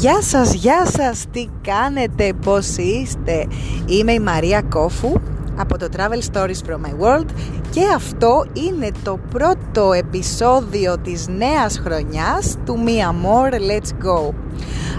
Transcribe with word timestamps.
Γεια 0.00 0.22
σας, 0.22 0.54
γεια 0.54 0.86
σας, 0.86 1.24
τι 1.32 1.46
κάνετε, 1.62 2.32
πώς 2.44 2.76
είστε; 2.76 3.46
Είμαι 3.86 4.12
η 4.12 4.20
Μαρία 4.20 4.62
Κόφου 4.62 5.12
από 5.56 5.78
το 5.78 5.88
Travel 5.96 6.32
Stories 6.32 6.68
from 6.68 6.76
My 6.76 7.04
World 7.04 7.26
και 7.70 7.80
αυτό 7.94 8.44
είναι 8.52 8.90
το 9.04 9.18
πρώτο 9.30 9.92
επεισόδιο 9.92 10.98
της 10.98 11.28
νέας 11.28 11.78
χρονιάς 11.78 12.56
του 12.64 12.78
Me 12.86 13.26
More 13.26 13.52
Let's 13.52 13.88
Go. 14.04 14.34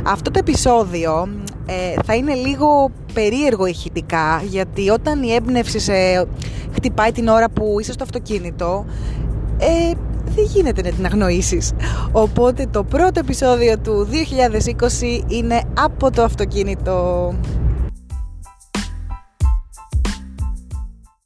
Αυτό 0.05 0.31
το 0.31 0.39
επεισόδιο 0.39 1.29
ε, 1.65 2.01
θα 2.05 2.15
είναι 2.15 2.33
λίγο 2.33 2.91
περίεργο 3.13 3.65
ηχητικά 3.65 4.41
γιατί 4.43 4.89
όταν 4.89 5.23
η 5.23 5.33
έμπνευση 5.33 5.79
σε 5.79 6.27
χτυπάει 6.73 7.11
την 7.11 7.27
ώρα 7.27 7.49
που 7.49 7.77
είσαι 7.79 7.91
στο 7.91 8.03
αυτοκίνητο 8.03 8.85
ε, 9.57 9.91
δεν 10.35 10.45
γίνεται 10.45 10.81
να 10.81 10.91
την 10.91 11.05
αγνοήσεις. 11.05 11.71
Οπότε 12.11 12.67
το 12.71 12.83
πρώτο 12.83 13.19
επεισόδιο 13.19 13.77
του 13.77 14.07
2020 15.29 15.31
είναι 15.31 15.61
από 15.77 16.11
το 16.11 16.23
αυτοκίνητο. 16.23 17.33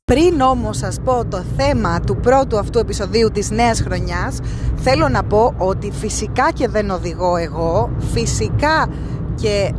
Πριν 0.05 0.41
όμως 0.41 0.77
σας 0.77 0.99
πω 1.03 1.25
το 1.25 1.43
θέμα 1.57 1.99
του 1.99 2.15
πρώτου 2.15 2.57
αυτού 2.57 2.79
επεισοδίου 2.79 3.31
της 3.31 3.51
νέας 3.51 3.81
χρονιάς 3.81 4.39
Θέλω 4.75 5.07
να 5.09 5.23
πω 5.23 5.53
ότι 5.57 5.91
φυσικά 5.91 6.51
και 6.53 6.67
δεν 6.67 6.89
οδηγώ 6.89 7.35
εγώ 7.35 7.89
Φυσικά 8.13 8.89
και 9.35 9.73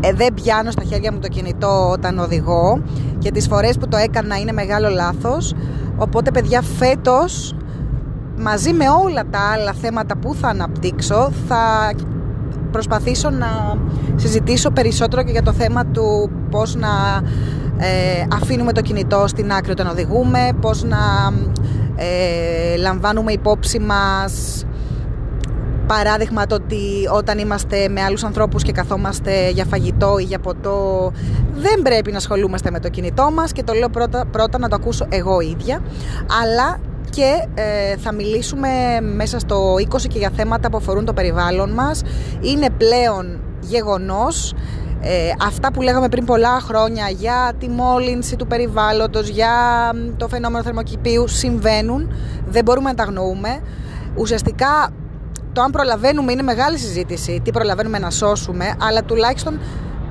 ε, 0.00 0.12
δεν 0.12 0.34
πιάνω 0.34 0.70
στα 0.70 0.82
χέρια 0.82 1.12
μου 1.12 1.18
το 1.18 1.28
κινητό 1.28 1.88
όταν 1.90 2.18
οδηγώ 2.18 2.82
Και 3.18 3.30
τις 3.30 3.46
φορές 3.46 3.78
που 3.78 3.88
το 3.88 3.96
έκανα 3.96 4.38
είναι 4.38 4.52
μεγάλο 4.52 4.88
λάθος 4.88 5.54
Οπότε 5.96 6.30
παιδιά 6.30 6.62
φέτος 6.62 7.54
μαζί 8.38 8.72
με 8.72 8.84
όλα 9.04 9.24
τα 9.30 9.38
άλλα 9.38 9.72
θέματα 9.72 10.16
που 10.16 10.34
θα 10.34 10.48
αναπτύξω 10.48 11.32
θα 11.48 11.92
προσπαθήσω 12.70 13.30
να 13.30 13.78
συζητήσω 14.16 14.70
περισσότερο 14.70 15.22
και 15.22 15.30
για 15.30 15.42
το 15.42 15.52
θέμα 15.52 15.86
του 15.86 16.30
πώς 16.50 16.74
να 16.74 16.88
ε, 17.78 18.26
αφήνουμε 18.32 18.72
το 18.72 18.80
κινητό 18.80 19.24
στην 19.26 19.52
άκρη 19.52 19.70
όταν 19.70 19.86
οδηγούμε, 19.86 20.48
πώς 20.60 20.84
να 20.84 20.98
ε, 21.96 22.76
λαμβάνουμε 22.76 23.32
υπόψη 23.32 23.78
μας 23.78 24.64
παράδειγμα 25.86 26.46
το 26.46 26.54
ότι 26.54 27.08
όταν 27.12 27.38
είμαστε 27.38 27.88
με 27.88 28.02
άλλους 28.02 28.24
ανθρώπους 28.24 28.62
και 28.62 28.72
καθόμαστε 28.72 29.50
για 29.50 29.64
φαγητό 29.64 30.18
ή 30.18 30.22
για 30.22 30.38
ποτό 30.38 31.12
δεν 31.54 31.82
πρέπει 31.82 32.10
να 32.10 32.16
ασχολούμαστε 32.16 32.70
με 32.70 32.80
το 32.80 32.88
κινητό 32.88 33.30
μας 33.34 33.52
και 33.52 33.62
το 33.62 33.72
λέω 33.72 33.88
πρώτα, 33.88 34.24
πρώτα 34.30 34.58
να 34.58 34.68
το 34.68 34.74
ακούσω 34.74 35.06
εγώ 35.08 35.40
ίδια 35.40 35.82
αλλά 36.42 36.78
και 37.14 37.46
ε, 37.54 37.96
θα 37.96 38.12
μιλήσουμε 38.12 38.68
μέσα 39.14 39.38
στο 39.38 39.74
20 39.74 39.80
και 40.08 40.18
για 40.18 40.30
θέματα 40.36 40.70
που 40.70 40.76
αφορούν 40.76 41.04
το 41.04 41.12
περιβάλλον 41.12 41.70
μας. 41.70 42.02
Είναι 42.40 42.70
πλέον 42.70 43.40
γεγονός 43.60 44.54
ε, 45.00 45.32
αυτά 45.46 45.72
που 45.72 45.82
λέγαμε 45.82 46.08
πριν 46.08 46.24
πολλά 46.24 46.60
χρόνια 46.60 47.08
για 47.08 47.52
τη 47.58 47.68
μόλυνση 47.68 48.36
του 48.36 48.46
περιβάλλοντος, 48.46 49.28
για 49.28 49.50
το 50.16 50.28
φαινόμενο 50.28 50.64
θερμοκηπίου 50.64 51.28
συμβαίνουν, 51.28 52.12
δεν 52.48 52.64
μπορούμε 52.64 52.88
να 52.88 52.94
τα 52.94 53.02
αγνοούμε. 53.02 53.60
Ουσιαστικά 54.16 54.90
το 55.52 55.60
αν 55.60 55.70
προλαβαίνουμε 55.70 56.32
είναι 56.32 56.42
μεγάλη 56.42 56.78
συζήτηση, 56.78 57.40
τι 57.44 57.50
προλαβαίνουμε 57.50 57.98
να 57.98 58.10
σώσουμε, 58.10 58.74
αλλά 58.80 59.02
τουλάχιστον 59.02 59.60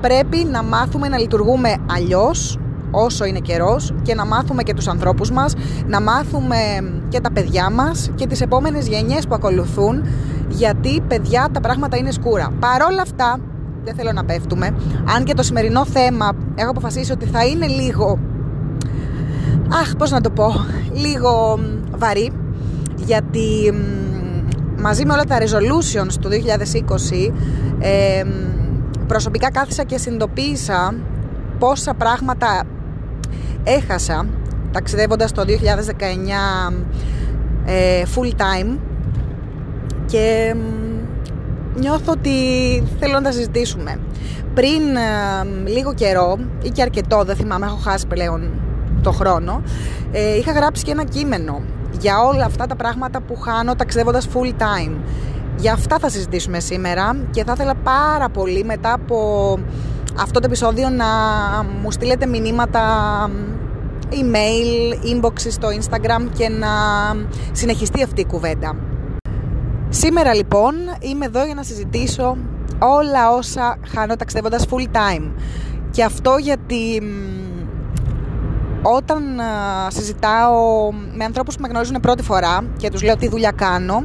πρέπει 0.00 0.36
να 0.36 0.62
μάθουμε 0.62 1.08
να 1.08 1.18
λειτουργούμε 1.18 1.76
αλλιώς 1.90 2.58
όσο 2.92 3.24
είναι 3.24 3.38
καιρός 3.38 3.94
και 4.02 4.14
να 4.14 4.26
μάθουμε 4.26 4.62
και 4.62 4.74
τους 4.74 4.88
ανθρώπους 4.88 5.30
μας, 5.30 5.54
να 5.86 6.00
μάθουμε 6.00 6.56
και 7.08 7.20
τα 7.20 7.32
παιδιά 7.32 7.70
μας 7.70 8.10
και 8.14 8.26
τις 8.26 8.40
επόμενες 8.40 8.88
γενιές 8.88 9.26
που 9.26 9.34
ακολουθούν 9.34 10.04
γιατί 10.48 11.00
παιδιά 11.00 11.48
τα 11.52 11.60
πράγματα 11.60 11.96
είναι 11.96 12.10
σκούρα. 12.10 12.52
Παρόλα 12.60 13.02
αυτά 13.02 13.38
δεν 13.84 13.94
θέλω 13.94 14.12
να 14.12 14.24
πέφτουμε 14.24 14.74
αν 15.16 15.24
και 15.24 15.34
το 15.34 15.42
σημερινό 15.42 15.84
θέμα 15.84 16.32
έχω 16.54 16.70
αποφασίσει 16.70 17.12
ότι 17.12 17.26
θα 17.26 17.44
είναι 17.44 17.66
λίγο 17.66 18.18
αχ 19.80 19.96
πώς 19.96 20.10
να 20.10 20.20
το 20.20 20.30
πω 20.30 20.52
λίγο 20.92 21.58
βαρύ 21.96 22.32
γιατί 22.96 23.72
μαζί 24.78 25.06
με 25.06 25.12
όλα 25.12 25.24
τα 25.24 25.38
resolutions 25.38 26.12
του 26.20 26.28
2020 26.28 27.32
ε, 27.78 28.22
προσωπικά 29.06 29.50
κάθισα 29.50 29.84
και 29.84 29.98
συνειδητοποίησα 29.98 30.94
πόσα 31.58 31.94
πράγματα 31.94 32.64
έχασα 33.64 34.26
ταξιδεύοντας 34.72 35.32
το 35.32 35.44
2019 35.48 36.72
ε, 37.64 38.02
full 38.14 38.30
time 38.30 38.78
και 40.06 40.54
νιώθω 41.74 42.12
ότι 42.12 42.30
θέλω 42.98 43.12
να 43.12 43.22
τα 43.22 43.32
συζητήσουμε. 43.32 43.98
Πριν 44.54 44.96
ε, 44.96 45.70
λίγο 45.70 45.94
καιρό 45.94 46.38
ή 46.62 46.68
και 46.68 46.82
αρκετό, 46.82 47.22
δεν 47.24 47.36
θυμάμαι, 47.36 47.66
έχω 47.66 47.76
χάσει 47.76 48.06
πλέον 48.06 48.50
το 49.02 49.12
χρόνο, 49.12 49.62
ε, 50.12 50.36
είχα 50.36 50.52
γράψει 50.52 50.84
και 50.84 50.90
ένα 50.90 51.04
κείμενο 51.04 51.62
για 52.00 52.22
όλα 52.22 52.44
αυτά 52.44 52.66
τα 52.66 52.76
πράγματα 52.76 53.20
που 53.20 53.36
χάνω 53.36 53.74
ταξιδεύοντας 53.74 54.28
full 54.34 54.50
time. 54.62 54.96
Για 55.56 55.72
αυτά 55.72 55.98
θα 55.98 56.08
συζητήσουμε 56.08 56.60
σήμερα 56.60 57.16
και 57.30 57.44
θα 57.44 57.52
ήθελα 57.52 57.74
πάρα 57.74 58.28
πολύ 58.28 58.64
μετά 58.64 58.92
από 58.92 59.58
αυτό 60.16 60.40
το 60.40 60.46
επεισόδιο 60.46 60.88
να 60.88 61.06
μου 61.82 61.90
στείλετε 61.90 62.26
μηνύματα 62.26 62.80
email, 64.10 64.94
inbox 65.14 65.32
στο 65.36 65.68
Instagram 65.68 66.28
και 66.36 66.48
να 66.48 66.68
συνεχιστεί 67.52 68.02
αυτή 68.02 68.20
η 68.20 68.26
κουβέντα. 68.26 68.76
Σήμερα 69.88 70.34
λοιπόν 70.34 70.74
είμαι 71.00 71.24
εδώ 71.24 71.44
για 71.44 71.54
να 71.54 71.62
συζητήσω 71.62 72.36
όλα 72.78 73.30
όσα 73.30 73.78
χάνω 73.94 74.16
ταξιδεύοντας 74.16 74.66
full 74.70 74.96
time. 74.96 75.30
Και 75.90 76.04
αυτό 76.04 76.36
γιατί 76.40 77.02
όταν 78.82 79.22
συζητάω 79.88 80.92
με 80.92 81.24
ανθρώπους 81.24 81.54
που 81.54 81.62
με 81.62 81.68
γνωρίζουν 81.68 82.00
πρώτη 82.00 82.22
φορά 82.22 82.64
και 82.76 82.90
τους 82.90 83.02
λέω 83.02 83.16
τι 83.16 83.28
δουλειά 83.28 83.50
κάνω, 83.50 84.04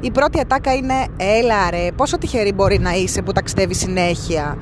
η 0.00 0.10
πρώτη 0.10 0.40
ατάκα 0.40 0.74
είναι 0.74 0.94
«Έλα 1.16 1.70
ρε, 1.70 1.92
πόσο 1.96 2.18
τυχερή 2.18 2.52
μπορεί 2.52 2.78
να 2.78 2.92
είσαι 2.92 3.22
που 3.22 3.32
ταξιδεύεις 3.32 3.78
συνέχεια» 3.78 4.56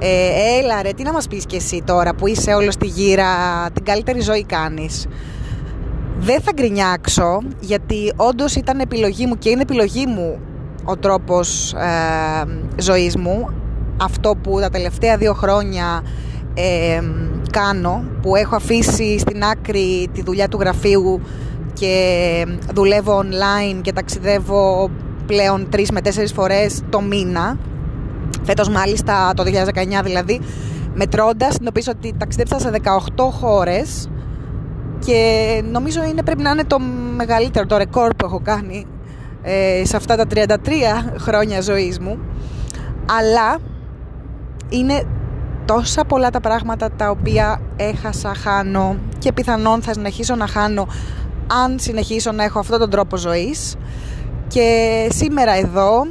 ε, 0.00 0.58
έλα 0.58 0.82
ρε, 0.82 0.90
τι 0.92 1.02
να 1.02 1.12
μας 1.12 1.28
πεις 1.28 1.46
και 1.46 1.56
εσύ 1.56 1.82
τώρα 1.84 2.14
που 2.14 2.26
είσαι 2.26 2.54
όλος 2.54 2.74
στη 2.74 2.86
γύρα, 2.86 3.26
την 3.72 3.84
καλύτερη 3.84 4.20
ζωή 4.20 4.44
κάνεις. 4.44 5.06
Δεν 6.18 6.40
θα 6.40 6.52
γκρινιάξω, 6.54 7.38
γιατί 7.60 8.12
όντως 8.16 8.54
ήταν 8.54 8.80
επιλογή 8.80 9.26
μου 9.26 9.38
και 9.38 9.48
είναι 9.48 9.62
επιλογή 9.62 10.06
μου 10.06 10.38
ο 10.84 10.96
τρόπος 10.96 11.72
ε, 11.72 12.82
ζωής 12.82 13.16
μου. 13.16 13.48
Αυτό 14.02 14.34
που 14.42 14.60
τα 14.60 14.68
τελευταία 14.68 15.16
δύο 15.16 15.32
χρόνια 15.32 16.02
ε, 16.54 17.02
κάνω, 17.50 18.04
που 18.22 18.36
έχω 18.36 18.56
αφήσει 18.56 19.18
στην 19.18 19.44
άκρη 19.44 20.08
τη 20.12 20.22
δουλειά 20.22 20.48
του 20.48 20.58
γραφείου 20.60 21.20
και 21.72 22.46
δουλεύω 22.74 23.18
online 23.18 23.80
και 23.82 23.92
ταξιδεύω 23.92 24.90
πλέον 25.26 25.68
τρεις 25.70 25.90
με 25.90 26.00
τέσσερις 26.00 26.32
φορές 26.32 26.82
το 26.90 27.00
μήνα 27.00 27.58
Φέτος, 28.48 28.68
μάλιστα, 28.68 29.32
το 29.34 29.42
2019 29.42 30.02
δηλαδή, 30.04 30.40
μετρώντας, 30.94 31.52
συνειδητοποίησα 31.52 31.92
ότι 31.96 32.14
ταξιδέψα 32.18 32.58
σε 32.58 32.70
18 33.16 33.30
χώρες 33.30 34.08
και 34.98 35.62
νομίζω 35.70 36.04
είναι, 36.04 36.22
πρέπει 36.22 36.42
να 36.42 36.50
είναι 36.50 36.64
το 36.64 36.78
μεγαλύτερο, 37.16 37.66
το 37.66 37.76
ρεκόρ 37.76 38.14
που 38.14 38.24
έχω 38.24 38.40
κάνει 38.40 38.86
ε, 39.42 39.82
σε 39.84 39.96
αυτά 39.96 40.16
τα 40.16 40.24
33 40.34 40.46
χρόνια 41.18 41.60
ζωής 41.60 41.98
μου. 41.98 42.18
Αλλά 43.18 43.58
είναι 44.68 45.02
τόσα 45.64 46.04
πολλά 46.04 46.30
τα 46.30 46.40
πράγματα 46.40 46.90
τα 46.90 47.10
οποία 47.10 47.60
έχασα, 47.76 48.34
χάνω 48.34 48.96
και 49.18 49.32
πιθανόν 49.32 49.82
θα 49.82 49.92
συνεχίσω 49.92 50.34
να 50.34 50.46
χάνω 50.46 50.88
αν 51.64 51.78
συνεχίσω 51.78 52.32
να 52.32 52.44
έχω 52.44 52.58
αυτόν 52.58 52.78
τον 52.78 52.90
τρόπο 52.90 53.16
ζωής. 53.16 53.76
Και 54.48 55.06
σήμερα 55.10 55.52
εδώ 55.52 56.06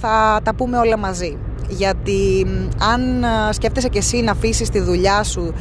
θα 0.00 0.40
τα 0.42 0.54
πούμε 0.54 0.78
όλα 0.78 0.98
μαζί. 0.98 1.36
Γιατί 1.68 2.46
αν 2.92 3.24
σκέφτεσαι 3.50 3.88
και 3.88 3.98
εσύ 3.98 4.20
να 4.20 4.32
αφήσεις 4.32 4.70
τη 4.70 4.80
δουλειά 4.80 5.22
σου, 5.22 5.54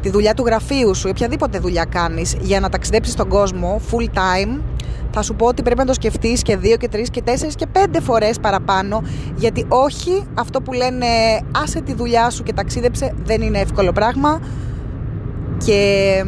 τη 0.00 0.10
δουλειά 0.10 0.34
του 0.34 0.44
γραφείου 0.46 0.94
σου, 0.94 1.08
οποιαδήποτε 1.10 1.58
δουλειά 1.58 1.84
κάνεις, 1.84 2.36
για 2.40 2.60
να 2.60 2.68
ταξιδέψεις 2.68 3.12
στον 3.12 3.28
κόσμο 3.28 3.80
full 3.90 4.04
time, 4.04 4.60
θα 5.18 5.22
σου 5.24 5.34
πω 5.34 5.46
ότι 5.46 5.62
πρέπει 5.62 5.78
να 5.78 5.84
το 5.84 5.92
σκεφτείς 5.92 6.42
και 6.42 6.56
δύο 6.56 6.76
και 6.76 6.88
τρεις 6.88 7.10
και 7.10 7.22
τέσσερις 7.22 7.54
και 7.54 7.66
πέντε 7.66 8.00
φορές 8.00 8.40
παραπάνω 8.40 9.02
γιατί 9.36 9.66
όχι 9.68 10.22
αυτό 10.34 10.60
που 10.60 10.72
λένε 10.72 11.06
άσε 11.62 11.80
τη 11.80 11.94
δουλειά 11.94 12.30
σου 12.30 12.42
και 12.42 12.52
ταξίδεψε 12.52 13.14
δεν 13.24 13.40
είναι 13.40 13.58
εύκολο 13.58 13.92
πράγμα 13.92 14.40
και 15.64 16.24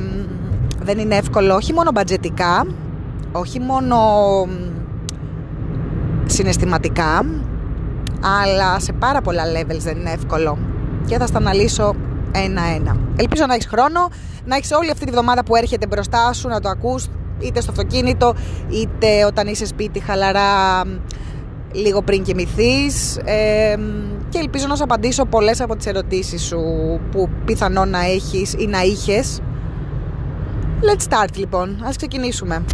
δεν 0.82 0.98
είναι 0.98 1.16
εύκολο 1.16 1.54
όχι 1.54 1.72
μόνο 1.72 1.90
μπατζετικά 1.94 2.66
όχι 3.32 3.60
μόνο 3.60 3.96
συναισθηματικά 6.28 7.24
αλλά 8.20 8.80
σε 8.80 8.92
πάρα 8.92 9.20
πολλά 9.20 9.42
levels 9.44 9.78
δεν 9.78 9.96
είναι 9.96 10.10
εύκολο 10.10 10.58
και 11.06 11.18
θα 11.18 11.26
στα 11.26 11.38
αναλύσω 11.38 11.94
ένα-ένα. 12.32 12.96
Ελπίζω 13.16 13.46
να 13.46 13.54
έχεις 13.54 13.66
χρόνο, 13.66 14.08
να 14.44 14.56
έχεις 14.56 14.70
όλη 14.70 14.90
αυτή 14.90 15.04
τη 15.04 15.10
βδομάδα 15.10 15.44
που 15.44 15.56
έρχεται 15.56 15.86
μπροστά 15.86 16.32
σου, 16.32 16.48
να 16.48 16.60
το 16.60 16.68
ακούς 16.68 17.06
είτε 17.38 17.60
στο 17.60 17.70
αυτοκίνητο, 17.70 18.34
είτε 18.68 19.24
όταν 19.24 19.46
είσαι 19.46 19.66
σπίτι 19.66 20.00
χαλαρά 20.00 20.82
λίγο 21.72 22.02
πριν 22.02 22.22
κοιμηθείς 22.22 23.16
ε, 23.16 23.76
και 24.28 24.38
ελπίζω 24.38 24.66
να 24.66 24.76
σου 24.76 24.82
απαντήσω 24.82 25.24
πολλές 25.24 25.60
από 25.60 25.76
τις 25.76 25.86
ερωτήσεις 25.86 26.42
σου 26.42 26.60
που 27.10 27.28
πιθανόν 27.44 27.88
να 27.90 28.04
έχεις 28.04 28.54
ή 28.58 28.66
να 28.66 28.82
είχες. 28.82 29.40
Let's 30.80 31.12
start 31.12 31.36
λοιπόν, 31.36 31.82
ας 31.84 31.96
ξεκινήσουμε. 31.96 32.64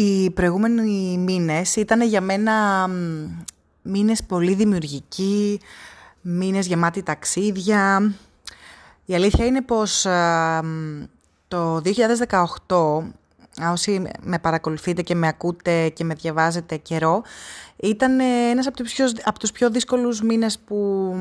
Οι 0.00 0.30
προηγούμενοι 0.30 1.18
μήνες 1.18 1.76
ήταν 1.76 2.02
για 2.02 2.20
μένα 2.20 2.86
μήνες 3.82 4.24
πολύ 4.24 4.54
δημιουργικοί, 4.54 5.60
μήνες 6.20 6.66
γεμάτοι 6.66 7.02
ταξίδια. 7.02 8.12
Η 9.04 9.14
αλήθεια 9.14 9.46
είναι 9.46 9.62
πως 9.62 10.06
το 11.48 11.80
2018, 12.66 13.12
όσοι 13.72 14.02
με 14.20 14.38
παρακολουθείτε 14.38 15.02
και 15.02 15.14
με 15.14 15.28
ακούτε 15.28 15.88
και 15.88 16.04
με 16.04 16.14
διαβάζετε 16.14 16.76
καιρό, 16.76 17.22
ήταν 17.76 18.20
ένας 18.50 18.66
από 18.66 18.76
τους 18.76 18.92
πιο, 18.92 19.06
από 19.24 19.38
τους 19.38 19.52
πιο 19.52 19.70
δύσκολους 19.70 20.22
μήνες 20.22 20.58
που 20.58 21.14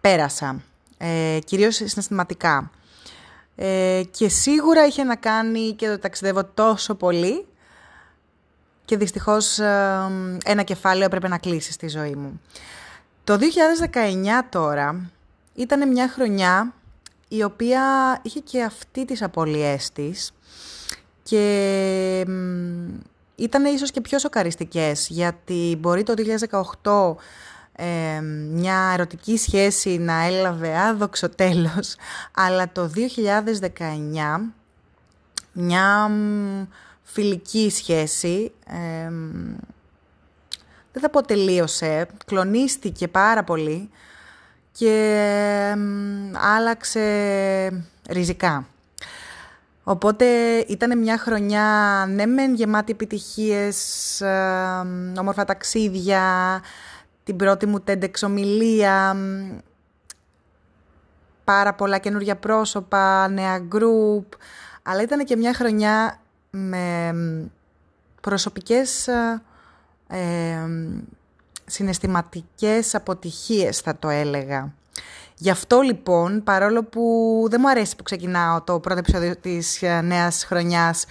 πέρασα, 0.00 0.62
ε, 0.98 1.38
κυρίως 1.44 1.74
συναισθηματικά. 1.74 2.70
Ε, 3.62 4.02
και 4.10 4.28
σίγουρα 4.28 4.86
είχε 4.86 5.04
να 5.04 5.16
κάνει 5.16 5.72
και 5.72 5.88
το 5.88 5.98
ταξιδεύω 5.98 6.44
τόσο 6.44 6.94
πολύ 6.94 7.46
και 8.84 8.96
δυστυχώς 8.96 9.58
ένα 10.44 10.62
κεφάλαιο 10.64 11.04
έπρεπε 11.04 11.28
να 11.28 11.38
κλείσει 11.38 11.72
στη 11.72 11.88
ζωή 11.88 12.14
μου. 12.14 12.40
Το 13.24 13.38
2019 13.92 13.96
τώρα 14.48 15.10
ήταν 15.54 15.88
μια 15.88 16.08
χρονιά 16.08 16.72
η 17.28 17.42
οποία 17.42 17.82
είχε 18.22 18.40
και 18.40 18.62
αυτή 18.62 19.04
τις 19.04 19.22
απολυές 19.22 19.90
της 19.92 20.32
και 21.22 22.20
ήταν 23.34 23.64
ίσως 23.64 23.90
και 23.90 24.00
πιο 24.00 24.18
σοκαριστικές 24.18 25.08
γιατί 25.08 25.76
μπορεί 25.80 26.02
το 26.02 26.14
2018 26.82 27.14
ε, 27.72 28.20
μια 28.50 28.90
ερωτική 28.92 29.36
σχέση 29.36 29.98
να 29.98 30.24
έλαβε 30.24 30.78
άδοξο 30.78 31.28
τέλος 31.28 31.96
αλλά 32.34 32.72
το 32.72 32.90
2019 32.94 34.50
μια 35.52 36.10
φιλική 37.02 37.70
σχέση 37.70 38.52
ε, 38.66 39.10
δεν 40.92 41.02
θα 41.02 41.10
πω 41.10 41.22
τελείωσε, 41.22 42.06
κλονίστηκε 42.26 43.08
πάρα 43.08 43.44
πολύ 43.44 43.90
και 44.72 45.74
άλλαξε 46.56 47.02
ριζικά. 48.08 48.66
Οπότε 49.82 50.24
ήταν 50.58 50.98
μια 50.98 51.18
χρονιά, 51.18 52.06
ναι 52.08 52.26
μεν 52.26 52.54
γεμάτη 52.54 52.92
επιτυχίες, 52.92 53.78
όμορφα 55.18 55.44
ταξίδια, 55.44 56.22
την 57.24 57.36
πρώτη 57.36 57.66
μου 57.66 57.82
TEDx 57.86 58.10
ομιλία, 58.22 59.16
πάρα 61.44 61.74
πολλά 61.74 61.98
καινούργια 61.98 62.36
πρόσωπα, 62.36 63.28
νέα 63.28 63.58
group, 63.72 64.24
αλλά 64.82 65.02
ήταν 65.02 65.24
και 65.24 65.36
μια 65.36 65.54
χρονιά 65.54 66.20
με 66.50 67.14
προσωπικές 68.20 69.08
ε, 70.08 70.68
συναισθηματικές 71.66 72.94
αποτυχίες 72.94 73.78
θα 73.78 73.96
το 73.98 74.08
έλεγα. 74.08 74.72
Γι' 75.34 75.50
αυτό 75.50 75.80
λοιπόν, 75.80 76.42
παρόλο 76.42 76.84
που 76.84 77.46
δεν 77.50 77.60
μου 77.62 77.68
αρέσει 77.68 77.96
που 77.96 78.02
ξεκινάω 78.02 78.62
το 78.62 78.80
πρώτο 78.80 78.98
επεισόδιο 78.98 79.36
της 79.36 79.82
ε, 79.82 80.00
νέας 80.00 80.44
χρονιάς 80.44 81.04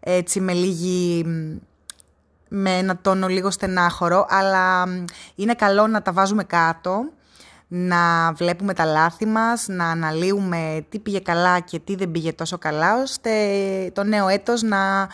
έτσι 0.00 0.40
με 0.40 0.52
λίγη 0.52 1.24
με 2.48 2.70
ένα 2.70 2.96
τόνο 2.96 3.26
λίγο 3.26 3.50
στενάχωρο, 3.50 4.26
αλλά 4.28 4.84
είναι 5.34 5.54
καλό 5.54 5.86
να 5.86 6.02
τα 6.02 6.12
βάζουμε 6.12 6.44
κάτω, 6.44 7.04
να 7.68 8.32
βλέπουμε 8.32 8.74
τα 8.74 8.84
λάθη 8.84 9.26
μας, 9.26 9.66
να 9.68 9.90
αναλύουμε 9.90 10.86
τι 10.88 10.98
πήγε 10.98 11.20
καλά 11.20 11.60
και 11.60 11.78
τι 11.78 11.94
δεν 11.94 12.10
πήγε 12.10 12.32
τόσο 12.32 12.58
καλά, 12.58 13.02
ώστε 13.02 13.30
το 13.92 14.02
νέο 14.02 14.28
έτος 14.28 14.62
να 14.62 15.08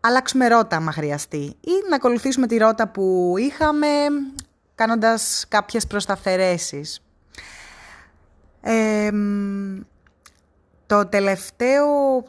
αλλάξουμε 0.00 0.48
ρότα 0.48 0.76
άμα 0.76 0.92
χρειαστεί 0.92 1.56
ή 1.60 1.72
να 1.88 1.96
ακολουθήσουμε 1.96 2.46
τη 2.46 2.56
ρότα 2.56 2.88
που 2.88 3.34
είχαμε 3.38 3.86
κάνοντας 4.74 5.44
κάποιες 5.48 5.86
προσταφαιρέσεις. 5.86 7.02
το 10.86 11.06
τελευταίο 11.06 11.86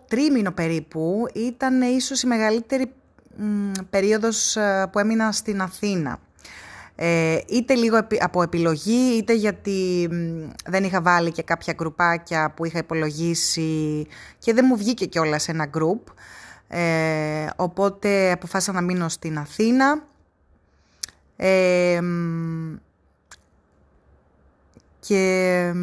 τρίμηνο 0.08 0.52
περίπου 0.52 1.26
ήταν 1.34 1.81
ίσως 1.81 2.22
η 2.22 2.28
μεγαλύτερη 2.28 2.94
περίοδος 3.90 4.56
ε, 4.56 4.90
που 4.92 5.00
έμεινα 5.00 5.32
στην 5.32 5.62
Αθήνα. 5.62 6.20
Ε, 7.02 7.40
είτε 7.48 7.74
λίγο 7.74 8.08
από 8.20 8.42
επιλογή, 8.42 9.18
είτε 9.18 9.34
γιατί 9.34 10.10
δεν 10.66 10.84
είχα 10.84 11.02
βάλει 11.02 11.32
και 11.32 11.44
κάποια 11.44 11.74
γκρουπάκια 11.74 12.52
που 12.56 12.66
είχα 12.66 12.78
υπολογίσει 12.78 14.08
και 14.38 14.54
δεν 14.54 14.66
μου 14.68 14.78
βγήκε 14.78 15.06
κιόλας 15.06 15.48
ένα 15.48 15.66
γκρουπ. 15.66 16.08
Ε, 16.68 17.48
οπότε 17.56 18.32
αποφάσισα 18.32 18.72
να 18.72 18.82
μείνω 18.82 19.10
στην 19.10 19.38
Αθήνα. 19.38 20.04
Ε, 21.36 22.00
και 25.00 25.74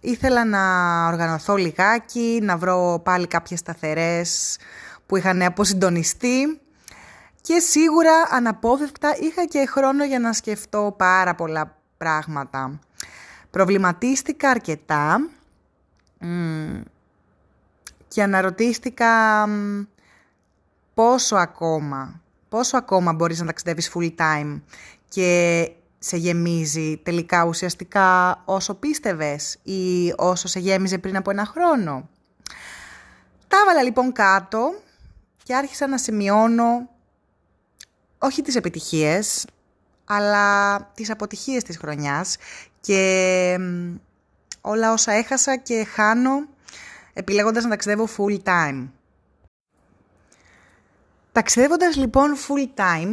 ήθελα 0.00 0.44
να 0.44 0.62
οργανωθώ 1.06 1.56
λιγάκι, 1.56 2.38
να 2.42 2.56
βρω 2.56 3.00
πάλι 3.04 3.26
κάποιες 3.26 3.58
σταθερές 3.58 4.58
που 5.06 5.16
είχαν 5.16 5.42
αποσυντονιστεί 5.42 6.60
και 7.46 7.58
σίγουρα 7.58 8.12
αναπόφευκτα 8.30 9.16
είχα 9.20 9.44
και 9.44 9.66
χρόνο 9.66 10.04
για 10.04 10.18
να 10.18 10.32
σκεφτώ 10.32 10.94
πάρα 10.98 11.34
πολλά 11.34 11.76
πράγματα. 11.96 12.78
Προβληματίστηκα 13.50 14.50
αρκετά 14.50 15.28
και 18.08 18.22
αναρωτήθηκα 18.22 19.46
πόσο 20.94 21.36
ακόμα, 21.36 22.20
πόσο 22.48 22.76
ακόμα 22.76 23.12
μπορείς 23.12 23.40
να 23.40 23.46
ταξιδεύεις 23.46 23.92
full 23.94 24.10
time 24.16 24.60
και 25.08 25.70
σε 25.98 26.16
γεμίζει 26.16 27.00
τελικά 27.02 27.44
ουσιαστικά 27.44 28.42
όσο 28.44 28.74
πίστευες 28.74 29.58
ή 29.62 30.12
όσο 30.16 30.48
σε 30.48 30.58
γέμιζε 30.58 30.98
πριν 30.98 31.16
από 31.16 31.30
ένα 31.30 31.44
χρόνο. 31.44 32.08
Τα 33.48 33.56
έβαλα 33.62 33.82
λοιπόν 33.82 34.12
κάτω 34.12 34.74
και 35.42 35.54
άρχισα 35.54 35.86
να 35.86 35.98
σημειώνω 35.98 36.94
όχι 38.18 38.42
τις 38.42 38.56
επιτυχίες, 38.56 39.46
αλλά 40.04 40.80
τις 40.94 41.10
αποτυχίες 41.10 41.62
της 41.62 41.76
χρονιάς 41.76 42.36
και 42.80 43.58
όλα 44.60 44.92
όσα 44.92 45.12
έχασα 45.12 45.56
και 45.56 45.84
χάνω 45.84 46.46
επιλέγοντας 47.12 47.62
να 47.62 47.70
ταξιδεύω 47.70 48.08
full 48.16 48.38
time. 48.42 48.88
Ταξιδεύοντας 51.32 51.96
λοιπόν 51.96 52.36
full 52.36 52.80
time, 52.80 53.10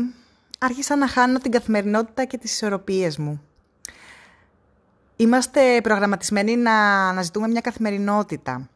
άρχισα 0.59 0.95
να 0.95 1.07
χάνω 1.07 1.39
την 1.39 1.51
καθημερινότητα 1.51 2.25
και 2.25 2.37
τις 2.37 2.51
ισορροπίες 2.51 3.17
μου. 3.17 3.41
Είμαστε 5.15 5.81
προγραμματισμένοι 5.81 6.55
να 6.55 7.07
αναζητούμε 7.07 7.47
μια 7.47 7.61
καθημερινότητα. 7.61 8.69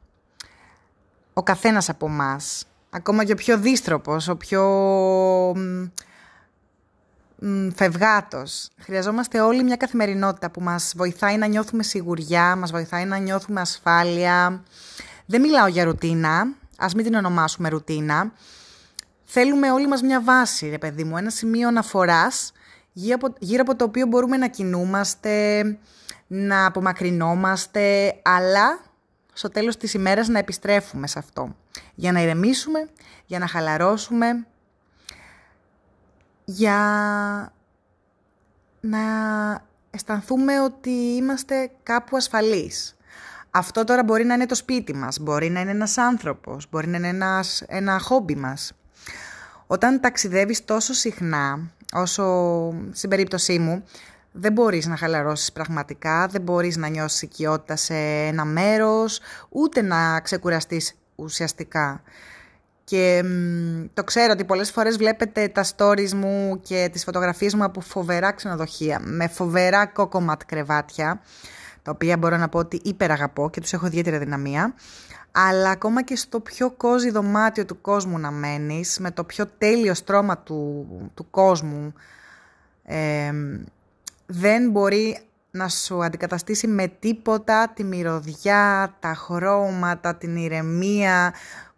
Ο 1.33 1.43
καθένας 1.43 1.89
από 1.89 2.07
μας, 2.07 2.67
ακόμα 2.89 3.23
και 3.23 3.31
ο 3.31 3.35
πιο 3.35 3.57
δίστροπος, 3.57 4.27
ο 4.27 4.35
πιο 4.35 4.61
φευγάτος. 7.75 8.69
Χρειαζόμαστε 8.79 9.39
όλοι 9.39 9.63
μια 9.63 9.75
καθημερινότητα 9.75 10.51
που 10.51 10.61
μας 10.61 10.93
βοηθάει 10.95 11.37
να 11.37 11.45
νιώθουμε 11.45 11.83
σιγουριά, 11.83 12.55
μας 12.55 12.71
βοηθάει 12.71 13.05
να 13.05 13.17
νιώθουμε 13.17 13.61
ασφάλεια. 13.61 14.63
Δεν 15.25 15.41
μιλάω 15.41 15.67
για 15.67 15.83
ρουτίνα, 15.83 16.47
ας 16.77 16.93
μην 16.93 17.05
την 17.05 17.13
ονομάσουμε 17.15 17.69
ρουτίνα, 17.69 18.31
θέλουμε 19.25 19.71
όλοι 19.71 19.87
μας 19.87 20.01
μια 20.01 20.21
βάση, 20.21 20.69
ρε 20.69 20.77
παιδί 20.77 21.03
μου, 21.03 21.17
ένα 21.17 21.29
σημείο 21.29 21.67
αναφοράς 21.67 22.51
γύρω 23.39 23.61
από 23.61 23.75
το 23.75 23.83
οποίο 23.83 24.05
μπορούμε 24.05 24.37
να 24.37 24.47
κινούμαστε, 24.47 25.63
να 26.27 26.65
απομακρυνόμαστε, 26.65 28.15
αλλά 28.21 28.79
στο 29.33 29.49
τέλος 29.49 29.77
της 29.77 29.93
ημέρας 29.93 30.27
να 30.27 30.39
επιστρέφουμε 30.39 31.07
σε 31.07 31.19
αυτό. 31.19 31.55
Για 31.95 32.11
να 32.11 32.21
ηρεμήσουμε, 32.21 32.89
για 33.25 33.39
να 33.39 33.47
χαλαρώσουμε, 33.47 34.45
για 36.49 37.53
να 38.79 38.99
αισθανθούμε 39.89 40.61
ότι 40.61 40.89
είμαστε 40.89 41.71
κάπου 41.83 42.17
ασφαλείς. 42.17 42.97
Αυτό 43.51 43.83
τώρα 43.83 44.03
μπορεί 44.03 44.23
να 44.25 44.33
είναι 44.33 44.45
το 44.45 44.55
σπίτι 44.55 44.93
μας, 44.93 45.19
μπορεί 45.19 45.49
να 45.49 45.59
είναι 45.59 45.71
ένας 45.71 45.97
άνθρωπος, 45.97 46.67
μπορεί 46.69 46.87
να 46.87 46.97
είναι 46.97 47.07
ένας, 47.07 47.63
ένα 47.67 47.99
χόμπι 47.99 48.35
μας. 48.35 48.73
Όταν 49.67 49.99
ταξιδεύεις 49.99 50.65
τόσο 50.65 50.93
συχνά, 50.93 51.71
όσο 51.93 52.25
στην 52.91 53.09
περίπτωσή 53.09 53.59
μου, 53.59 53.83
δεν 54.31 54.53
μπορείς 54.53 54.85
να 54.85 54.97
χαλαρώσεις 54.97 55.51
πραγματικά, 55.51 56.27
δεν 56.27 56.41
μπορείς 56.41 56.77
να 56.77 56.87
νιώσεις 56.87 57.21
οικειότητα 57.21 57.75
σε 57.75 57.95
ένα 58.27 58.45
μέρος, 58.45 59.19
ούτε 59.49 59.81
να 59.81 60.19
ξεκουραστείς 60.19 60.93
ουσιαστικά. 61.15 62.01
Και 62.89 63.23
το 63.93 64.03
ξέρω 64.03 64.31
ότι 64.31 64.45
πολλές 64.45 64.71
φορές 64.71 64.97
βλέπετε 64.97 65.47
τα 65.47 65.65
stories 65.75 66.11
μου 66.13 66.59
και 66.63 66.89
τις 66.91 67.03
φωτογραφίες 67.03 67.53
μου 67.53 67.63
από 67.63 67.81
φοβερά 67.81 68.31
ξενοδοχεία, 68.31 68.99
με 69.03 69.27
φοβερά 69.27 69.85
κόκοματ 69.85 70.41
κρεβάτια, 70.45 71.21
τα 71.81 71.91
οποία 71.91 72.17
μπορώ 72.17 72.37
να 72.37 72.49
πω 72.49 72.59
ότι 72.59 72.81
υπεραγαπώ 72.83 73.49
και 73.49 73.61
τους 73.61 73.73
έχω 73.73 73.85
ιδιαίτερη 73.85 74.17
δυναμία. 74.17 74.73
Αλλά 75.31 75.69
ακόμα 75.69 76.03
και 76.03 76.15
στο 76.15 76.39
πιο 76.39 76.71
κόζι 76.71 77.09
δωμάτιο 77.09 77.65
του 77.65 77.81
κόσμου 77.81 78.19
να 78.19 78.31
μένεις, 78.31 78.99
με 78.99 79.11
το 79.11 79.23
πιο 79.23 79.45
τέλειο 79.57 79.93
στρώμα 79.93 80.37
του, 80.37 80.87
του 81.13 81.29
κόσμου, 81.29 81.93
δεν 84.25 84.69
μπορεί 84.69 85.17
να 85.51 85.67
σου 85.67 86.03
αντικαταστήσει 86.03 86.67
με 86.67 86.87
τίποτα 86.99 87.71
τη 87.75 87.83
μυρωδιά, 87.83 88.95
τα 88.99 89.13
χρώματα, 89.13 90.15
την 90.15 90.35
ηρεμία 90.35 91.33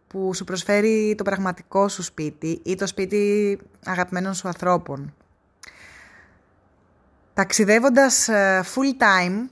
που 0.09 0.33
σου 0.33 0.43
προσφέρει 0.43 1.15
το 1.17 1.23
πραγματικό 1.23 1.87
σου 1.87 2.03
σπίτι 2.03 2.61
ή 2.63 2.75
το 2.75 2.87
σπίτι 2.87 3.57
αγαπημένων 3.85 4.33
σου 4.33 4.47
ανθρώπων. 4.47 5.13
Ταξιδεύοντας 7.33 8.27
ε, 8.27 8.63
full 8.75 9.01
time, 9.03 9.49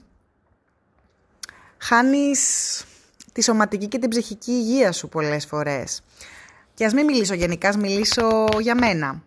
χάνεις 1.78 2.84
τη 3.32 3.42
σωματική 3.42 3.86
και 3.86 3.98
την 3.98 4.10
ψυχική 4.10 4.50
υγεία 4.50 4.92
σου 4.92 5.08
πολλές 5.08 5.46
φορές. 5.46 6.02
Και 6.74 6.84
ας 6.84 6.92
μην 6.92 7.04
μιλήσω 7.04 7.34
γενικά, 7.34 7.68
ας 7.68 7.76
μιλήσω 7.76 8.46
για 8.60 8.74
μένα. 8.74 9.22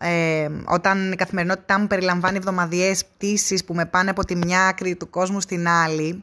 Ε, 0.00 0.48
όταν 0.64 1.12
η 1.12 1.16
καθημερινότητά 1.16 1.78
μου 1.78 1.86
περιλαμβάνει 1.86 2.36
εβδομαδιαίες 2.36 3.04
πτήσεις 3.06 3.64
που 3.64 3.74
με 3.74 3.86
πάνε 3.86 4.10
από 4.10 4.24
τη 4.24 4.36
μια 4.36 4.66
άκρη 4.66 4.96
του 4.96 5.10
κόσμου 5.10 5.40
στην 5.40 5.68
άλλη, 5.68 6.22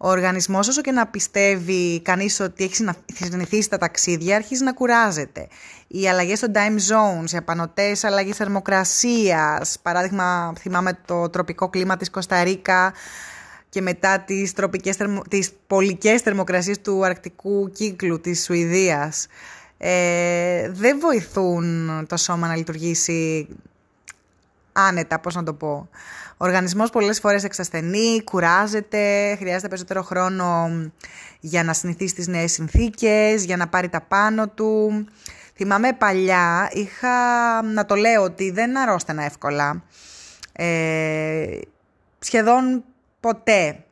ο 0.00 0.08
οργανισμός 0.08 0.68
όσο 0.68 0.80
και 0.80 0.90
να 0.92 1.06
πιστεύει 1.06 2.00
κανείς 2.00 2.40
ότι 2.40 2.64
έχει 2.64 2.84
συνηθίσει 3.12 3.68
τα 3.68 3.78
ταξίδια 3.78 4.36
αρχίζει 4.36 4.64
να 4.64 4.72
κουράζεται. 4.72 5.48
Οι 5.86 6.08
αλλαγές 6.08 6.38
στο 6.38 6.48
time 6.54 6.76
zones, 6.76 7.30
οι 7.30 7.36
απανοτές 7.36 8.04
αλλαγές 8.04 8.36
θερμοκρασίας, 8.36 9.78
παράδειγμα 9.82 10.52
θυμάμαι 10.58 10.98
το 11.04 11.28
τροπικό 11.28 11.68
κλίμα 11.68 11.96
της 11.96 12.10
Κωνσταντίνα 12.10 12.92
και 13.68 13.80
μετά 13.80 14.20
τις, 14.20 14.52
τροπικές, 14.52 14.96
τις 15.28 15.52
πολικές 15.66 16.20
θερμοκρασίες 16.20 16.80
του 16.80 17.04
αρκτικού 17.04 17.70
κύκλου 17.70 18.20
της 18.20 18.44
Σουηδίας 18.44 19.26
ε, 19.78 20.70
δεν 20.70 20.98
βοηθούν 21.00 22.06
το 22.08 22.16
σώμα 22.16 22.46
να 22.46 22.56
λειτουργήσει 22.56 23.48
άνετα, 24.72 25.18
πώς 25.18 25.34
να 25.34 25.42
το 25.42 25.52
πω. 25.54 25.88
Ο 26.40 26.44
οργανισμός 26.44 26.90
πολλές 26.90 27.20
φορές 27.20 27.44
εξασθενεί, 27.44 28.22
κουράζεται, 28.24 29.34
χρειάζεται 29.38 29.68
περισσότερο 29.68 30.02
χρόνο 30.02 30.70
για 31.40 31.64
να 31.64 31.72
συνηθίσει 31.72 32.14
τις 32.14 32.26
νέες 32.26 32.52
συνθήκες, 32.52 33.44
για 33.44 33.56
να 33.56 33.68
πάρει 33.68 33.88
τα 33.88 34.00
πάνω 34.00 34.48
του. 34.48 35.04
Θυμάμαι 35.54 35.92
παλιά, 35.92 36.68
είχα 36.72 37.12
να 37.62 37.84
το 37.84 37.94
λέω 37.94 38.22
ότι 38.22 38.50
δεν 38.50 38.78
αρρώστενα 38.78 39.24
εύκολα. 39.24 39.82
Ε, 40.52 41.58
σχεδόν 42.18 42.84
ποτέ. 43.20 43.84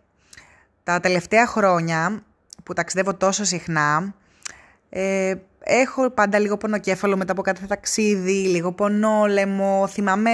Τα 0.82 1.00
τελευταία 1.00 1.46
χρόνια 1.46 2.22
που 2.64 2.72
ταξιδεύω 2.72 3.14
τόσο 3.14 3.44
συχνά, 3.44 4.14
ε, 4.88 5.34
έχω 5.58 6.10
πάντα 6.10 6.38
λίγο 6.38 6.56
πονοκέφαλο 6.56 7.16
μετά 7.16 7.32
από 7.32 7.42
κάθε 7.42 7.66
ταξίδι, 7.66 8.46
λίγο 8.46 8.72
πονόλεμο. 8.72 9.86
Θυμάμαι, 9.86 10.30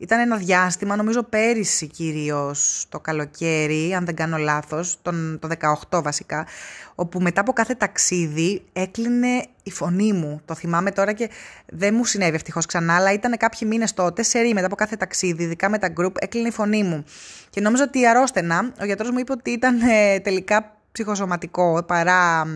ήταν 0.00 0.20
ένα 0.20 0.36
διάστημα, 0.36 0.96
νομίζω 0.96 1.22
πέρυσι 1.22 1.86
κυρίως 1.86 2.86
το 2.88 3.00
καλοκαίρι, 3.00 3.94
αν 3.94 4.04
δεν 4.04 4.14
κάνω 4.14 4.36
λάθος, 4.36 4.98
τον, 5.02 5.38
το 5.40 5.48
18 5.90 6.02
βασικά, 6.02 6.46
όπου 6.94 7.20
μετά 7.20 7.40
από 7.40 7.52
κάθε 7.52 7.74
ταξίδι 7.74 8.62
έκλεινε 8.72 9.46
η 9.62 9.70
φωνή 9.70 10.12
μου. 10.12 10.40
Το 10.44 10.54
θυμάμαι 10.54 10.90
τώρα 10.90 11.12
και 11.12 11.30
δεν 11.66 11.94
μου 11.94 12.04
συνέβη 12.04 12.34
ευτυχώς 12.34 12.66
ξανά, 12.66 12.96
αλλά 12.96 13.12
ήταν 13.12 13.36
κάποιοι 13.36 13.68
μήνες 13.70 13.94
τότε, 13.94 14.22
σε 14.22 14.38
μετά 14.38 14.66
από 14.66 14.74
κάθε 14.74 14.96
ταξίδι, 14.96 15.42
ειδικά 15.42 15.68
με 15.68 15.78
τα 15.78 15.92
group, 16.00 16.12
έκλεινε 16.18 16.48
η 16.48 16.52
φωνή 16.52 16.82
μου. 16.82 17.04
Και 17.50 17.60
νόμιζα 17.60 17.82
ότι 17.82 18.06
αρρώστενα. 18.06 18.72
Ο 18.80 18.84
γιατρός 18.84 19.10
μου 19.10 19.18
είπε 19.18 19.32
ότι 19.32 19.50
ήταν 19.50 19.80
ε, 19.80 20.20
τελικά 20.20 20.76
ψυχοσωματικό 20.92 21.84
παρά 21.86 22.46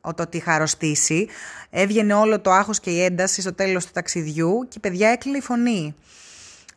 το 0.00 0.22
ότι 0.22 0.36
είχα 0.36 0.52
αρρωστήσει. 0.52 1.28
Έβγαινε 1.70 2.14
όλο 2.14 2.40
το 2.40 2.50
άγχος 2.50 2.80
και 2.80 2.90
η 2.90 3.02
ένταση 3.02 3.40
στο 3.40 3.54
τέλος 3.54 3.86
του 3.86 3.92
ταξιδιού 3.92 4.66
και 4.68 4.80
παιδιά 4.80 5.08
έκλεινε 5.08 5.36
η 5.36 5.40
φωνή. 5.40 5.94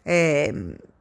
Ε, 0.10 0.52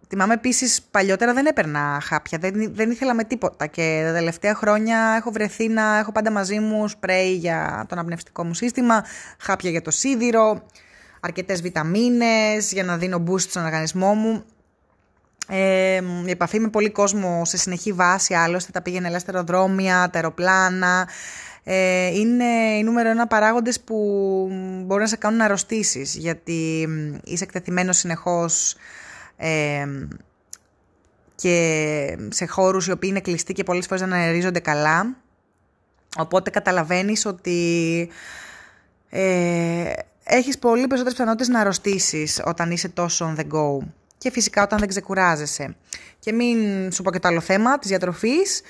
θυμάμαι 0.09 0.35
επίσης 0.35 0.83
παλιότερα 0.83 1.33
δεν 1.33 1.47
έπαιρνα 1.47 2.01
χάπια, 2.03 2.39
δεν, 2.39 2.75
δεν 2.75 2.91
ήθελα 2.91 3.15
με 3.15 3.25
τίποτα 3.25 3.67
και 3.67 4.03
τα 4.07 4.13
τελευταία 4.13 4.55
χρόνια 4.55 5.15
έχω 5.19 5.31
βρεθεί 5.31 5.69
να 5.69 5.99
έχω 5.99 6.13
πάντα 6.13 6.31
μαζί 6.31 6.59
μου 6.59 6.89
σπρέι 6.89 7.35
για 7.35 7.85
το 7.89 7.95
αναπνευστικό 7.95 8.45
μου 8.45 8.55
σύστημα, 8.55 9.05
χάπια 9.39 9.71
για 9.71 9.83
το 9.83 9.91
σίδηρο, 9.91 10.67
αρκετές 11.21 11.63
βιταμίνες 11.63 12.73
για 12.73 12.85
να 12.85 12.97
δίνω 12.97 13.25
boost 13.29 13.41
στον 13.41 13.65
οργανισμό 13.65 14.15
μου. 14.15 14.45
Ε, 15.49 16.01
η 16.25 16.31
επαφή 16.31 16.61
με 16.61 16.69
πολύ 16.69 16.91
κόσμο 16.91 17.45
σε 17.45 17.57
συνεχή 17.57 17.93
βάση, 17.93 18.35
άλλωστε 18.35 18.73
τα 18.73 18.83
πήγαινε 18.83 19.09
ελεύθερα 19.09 19.43
δρόμια, 19.43 20.09
τα 20.13 20.19
αεροπλάνα, 20.19 21.09
ε, 21.69 22.07
είναι 22.07 22.45
οι 22.79 22.83
νούμερο 22.83 23.09
ένα 23.09 23.27
παράγοντες 23.27 23.81
που 23.81 23.97
μπορούν 24.85 25.03
να 25.03 25.09
σε 25.09 25.17
κάνουν 25.17 25.39
να 25.39 25.45
αρρωστήσεις 25.45 26.15
γιατί 26.17 26.89
είσαι 27.25 27.45
εκτεθειμένος 27.45 27.97
συνεχώς 27.97 28.77
ε, 29.37 29.87
και 31.35 32.19
σε 32.31 32.47
χώρους 32.47 32.87
οι 32.87 32.91
οποίοι 32.91 33.09
είναι 33.13 33.21
κλειστοί 33.21 33.53
και 33.53 33.65
πολλές 33.65 33.87
φορές 33.87 34.03
δεν 34.03 34.13
αερίζονται 34.13 34.61
καλά. 34.61 35.17
Οπότε 36.19 36.51
καταλαβαίνεις 36.51 37.27
ότι 37.27 38.09
ε, 39.11 39.93
έχεις 40.25 40.59
πολύ 40.59 40.87
περισσότερες 40.87 41.13
πιθανότητες 41.13 41.49
να 41.49 41.61
αρρωστήσεις 41.61 42.43
όταν 42.45 42.71
είσαι 42.71 42.89
τόσο 42.89 43.35
on 43.35 43.41
the 43.41 43.45
go. 43.45 43.87
Και 44.19 44.31
φυσικά 44.31 44.63
όταν 44.63 44.79
δεν 44.79 44.89
ξεκουράζεσαι. 44.89 45.77
Και 46.19 46.33
μην 46.33 46.59
σου 46.93 47.03
πω 47.03 47.11
και 47.11 47.19
το 47.19 47.29
άλλο 47.29 47.41
θέμα 47.41 47.79
της 47.79 47.89
διατροφής 47.89 48.63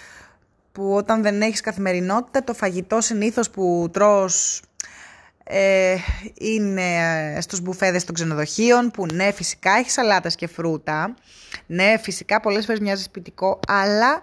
που 0.77 0.95
όταν 0.95 1.23
δεν 1.23 1.43
έχεις 1.43 1.61
καθημερινότητα 1.61 2.45
το 2.45 2.55
φαγητό 2.55 3.01
συνήθως 3.01 3.51
που 3.51 3.89
τρως 3.93 4.63
ε, 5.45 5.97
είναι 6.35 6.91
στους 7.41 7.61
μπουφέδες 7.61 8.05
των 8.05 8.15
ξενοδοχείων 8.15 8.91
που 8.91 9.07
ναι 9.15 9.33
φυσικά 9.33 9.71
έχει 9.71 9.91
σαλάτας 9.91 10.35
και 10.35 10.47
φρούτα. 10.47 11.15
Ναι 11.67 11.99
φυσικά 11.99 12.41
πολλές 12.41 12.65
φορές 12.65 12.81
μοιάζει 12.81 13.03
σπιτικό 13.03 13.61
αλλά 13.69 14.23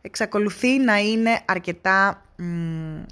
εξακολουθεί 0.00 0.78
να 0.78 0.96
είναι 0.98 1.40
αρκετά 1.44 2.22
μ, 2.36 2.44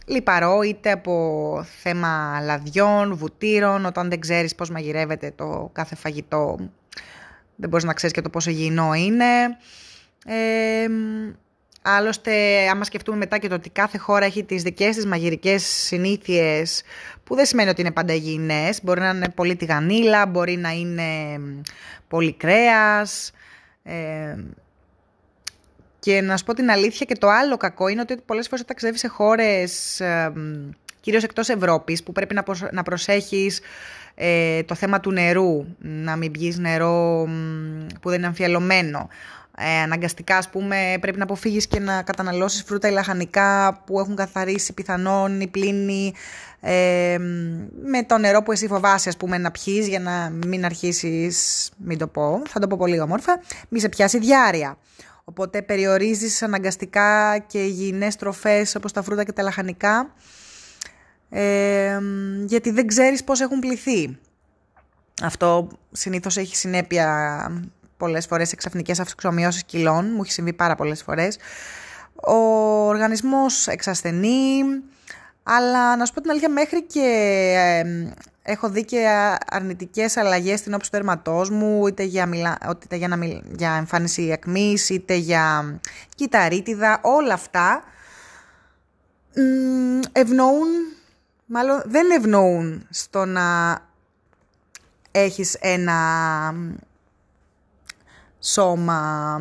λιπαρό 0.07 0.63
είτε 0.63 0.91
από 0.91 1.67
θέμα 1.83 2.41
λαδιών, 2.43 3.17
βουτύρων 3.17 3.87
όταν 3.87 4.09
δεν 4.09 4.21
ξέρεις 4.21 4.55
πώς 4.55 4.71
μαγειρεύεται 4.71 5.33
το 5.37 5.71
κάθε 5.73 5.95
φαγητό 5.95 6.57
δεν 7.57 7.69
μπορείς 7.69 7.85
να 7.85 7.93
ξέρεις 7.93 8.15
και 8.15 8.23
το 8.23 8.31
πόσο 8.31 8.51
υγιεινό 8.51 8.95
είναι. 8.95 9.25
Ε, 10.27 10.87
Άλλωστε, 11.87 12.33
άμα 12.69 12.85
σκεφτούμε 12.85 13.17
μετά 13.17 13.39
και 13.39 13.49
το 13.49 13.55
ότι 13.55 13.71
κάθε 13.71 13.99
χώρα 13.99 14.25
έχει 14.25 14.45
τις 14.45 14.63
δικές 14.63 14.97
της 14.97 15.07
μαγειρικές 15.07 15.65
συνήθειες, 15.65 16.83
που 17.25 17.35
δεν 17.35 17.47
σημαίνει 17.47 17.69
ότι 17.69 17.81
είναι 17.81 17.91
πάντα 17.91 18.13
υγιεινές, 18.13 18.81
μπορεί 18.83 19.01
να 19.01 19.09
είναι 19.09 19.29
πολύ 19.29 19.57
τηγανίλα, 19.57 20.27
μπορεί 20.27 20.57
να 20.57 20.71
είναι 20.71 21.39
πολύ 22.09 22.33
κρέας. 22.33 23.33
Ε, 23.83 24.37
και 25.99 26.21
να 26.21 26.37
σου 26.37 26.45
πω 26.45 26.55
την 26.55 26.71
αλήθεια 26.71 27.07
και 27.07 27.17
το 27.17 27.29
άλλο 27.29 27.57
κακό 27.57 27.89
είναι 27.89 28.01
ότι 28.01 28.17
πολλές 28.27 28.45
φορές 28.49 28.61
όταν 28.61 28.67
ταξιδεύεις 28.67 29.01
σε 29.01 29.09
χώρες, 29.09 30.01
ε, 30.01 30.33
κυρίως 31.01 31.23
εκτός 31.23 31.49
Ευρώπης, 31.49 32.03
που 32.03 32.13
πρέπει 32.13 32.35
να, 32.35 32.45
να 32.73 32.83
προσέχεις 32.83 33.61
ε, 34.15 34.63
το 34.63 34.75
θέμα 34.75 35.01
του 35.01 35.13
νερού, 35.13 35.67
να 35.79 36.17
μην 36.17 36.31
πιείς 36.31 36.59
νερό 36.59 37.29
που 38.01 38.09
δεν 38.09 38.19
είναι 38.19 38.27
αμφιαλωμένο, 38.27 39.09
ε, 39.59 39.81
αναγκαστικά 39.83 40.37
ας 40.37 40.51
πούμε 40.51 40.97
πρέπει 41.01 41.19
να 41.19 41.25
αποφύγεις 41.25 41.67
και 41.67 41.81
να 41.81 42.03
καταναλώσεις 42.03 42.63
φρούτα 42.63 42.89
ή 42.89 42.91
λαχανικά 42.91 43.83
που 43.87 43.99
έχουν 43.99 44.17
καθαρίσει 44.17 44.73
πιθανόν 44.73 45.41
ή 45.41 45.47
πλήνη 45.47 46.15
ε, 46.61 47.17
με 47.85 48.03
το 48.07 48.19
νερό 48.19 48.43
που 48.43 48.53
εσύ 48.53 48.67
φοβάσαι 48.67 49.09
ας 49.09 49.17
πούμε 49.17 49.39
να 49.39 49.51
πιείς 49.51 49.89
για 49.89 50.01
να 50.01 50.31
μην 50.47 50.65
αρχίσεις, 50.65 51.71
μην 51.77 51.99
το 51.99 52.07
πω, 52.07 52.43
θα 52.49 52.61
το 52.61 52.67
πω 52.67 52.77
πολύ 52.77 53.01
όμορφα, 53.01 53.41
μη 53.69 53.81
σε 53.81 53.89
πιάσει 53.89 54.19
διάρρεια. 54.19 54.79
Οπότε 55.25 55.63
περιορίζεις 55.63 56.43
αναγκαστικά 56.43 57.39
και 57.39 57.59
υγιεινές 57.59 58.17
τροφές 58.17 58.75
όπως 58.75 58.93
τα 58.93 59.03
φρούτα 59.03 59.25
και 59.25 59.33
τα 59.33 59.43
λαχανικά 59.43 60.15
ε, 61.31 61.99
γιατί 62.45 62.71
δεν 62.71 62.87
ξέρεις 62.87 63.25
πώς 63.25 63.41
έχουν 63.41 63.59
πληθεί. 63.59 64.19
Αυτό 65.23 65.69
συνήθως 65.93 66.37
έχει 66.37 66.57
συνέπεια 66.57 67.47
πολλές 68.05 68.27
φορές 68.27 68.53
εξαφνικέ 68.53 68.93
αυξομοιώσεις 69.01 69.65
κιλών, 69.65 70.13
μου 70.15 70.21
έχει 70.23 70.33
συμβεί 70.33 70.53
πάρα 70.53 70.75
πολλές 70.75 71.03
φορές. 71.03 71.39
Ο 72.15 72.37
οργανισμός 72.87 73.67
εξασθενεί, 73.67 74.63
αλλά 75.43 75.97
να 75.97 76.05
σου 76.05 76.13
πω 76.13 76.21
την 76.21 76.31
αλήθεια, 76.31 76.49
μέχρι 76.49 76.83
και 76.83 77.09
έχω 78.43 78.69
δει 78.69 78.85
και 78.85 79.07
αρνητικές 79.51 80.17
αλλαγές 80.17 80.59
στην 80.59 80.75
όψη 80.75 80.91
του 80.91 80.97
δερματός 80.97 81.51
μου, 81.51 81.87
είτε 81.87 82.03
για, 82.03 82.27
μιλα... 82.27 82.59
είτε 82.83 82.97
για, 82.97 83.09
να 83.09 83.19
για 83.57 83.73
εμφάνιση 83.73 84.33
ακμής, 84.33 84.89
είτε 84.89 85.15
για 85.15 85.79
κυταρίτιδα, 86.15 86.99
όλα 87.03 87.35
αυτά 87.35 87.85
ευνοούν, 90.13 90.69
μάλλον 91.47 91.83
δεν 91.87 92.11
ευνοούν 92.11 92.87
στο 92.91 93.25
να 93.25 93.79
έχεις 95.11 95.57
ένα 95.61 95.95
σώμα 98.45 99.41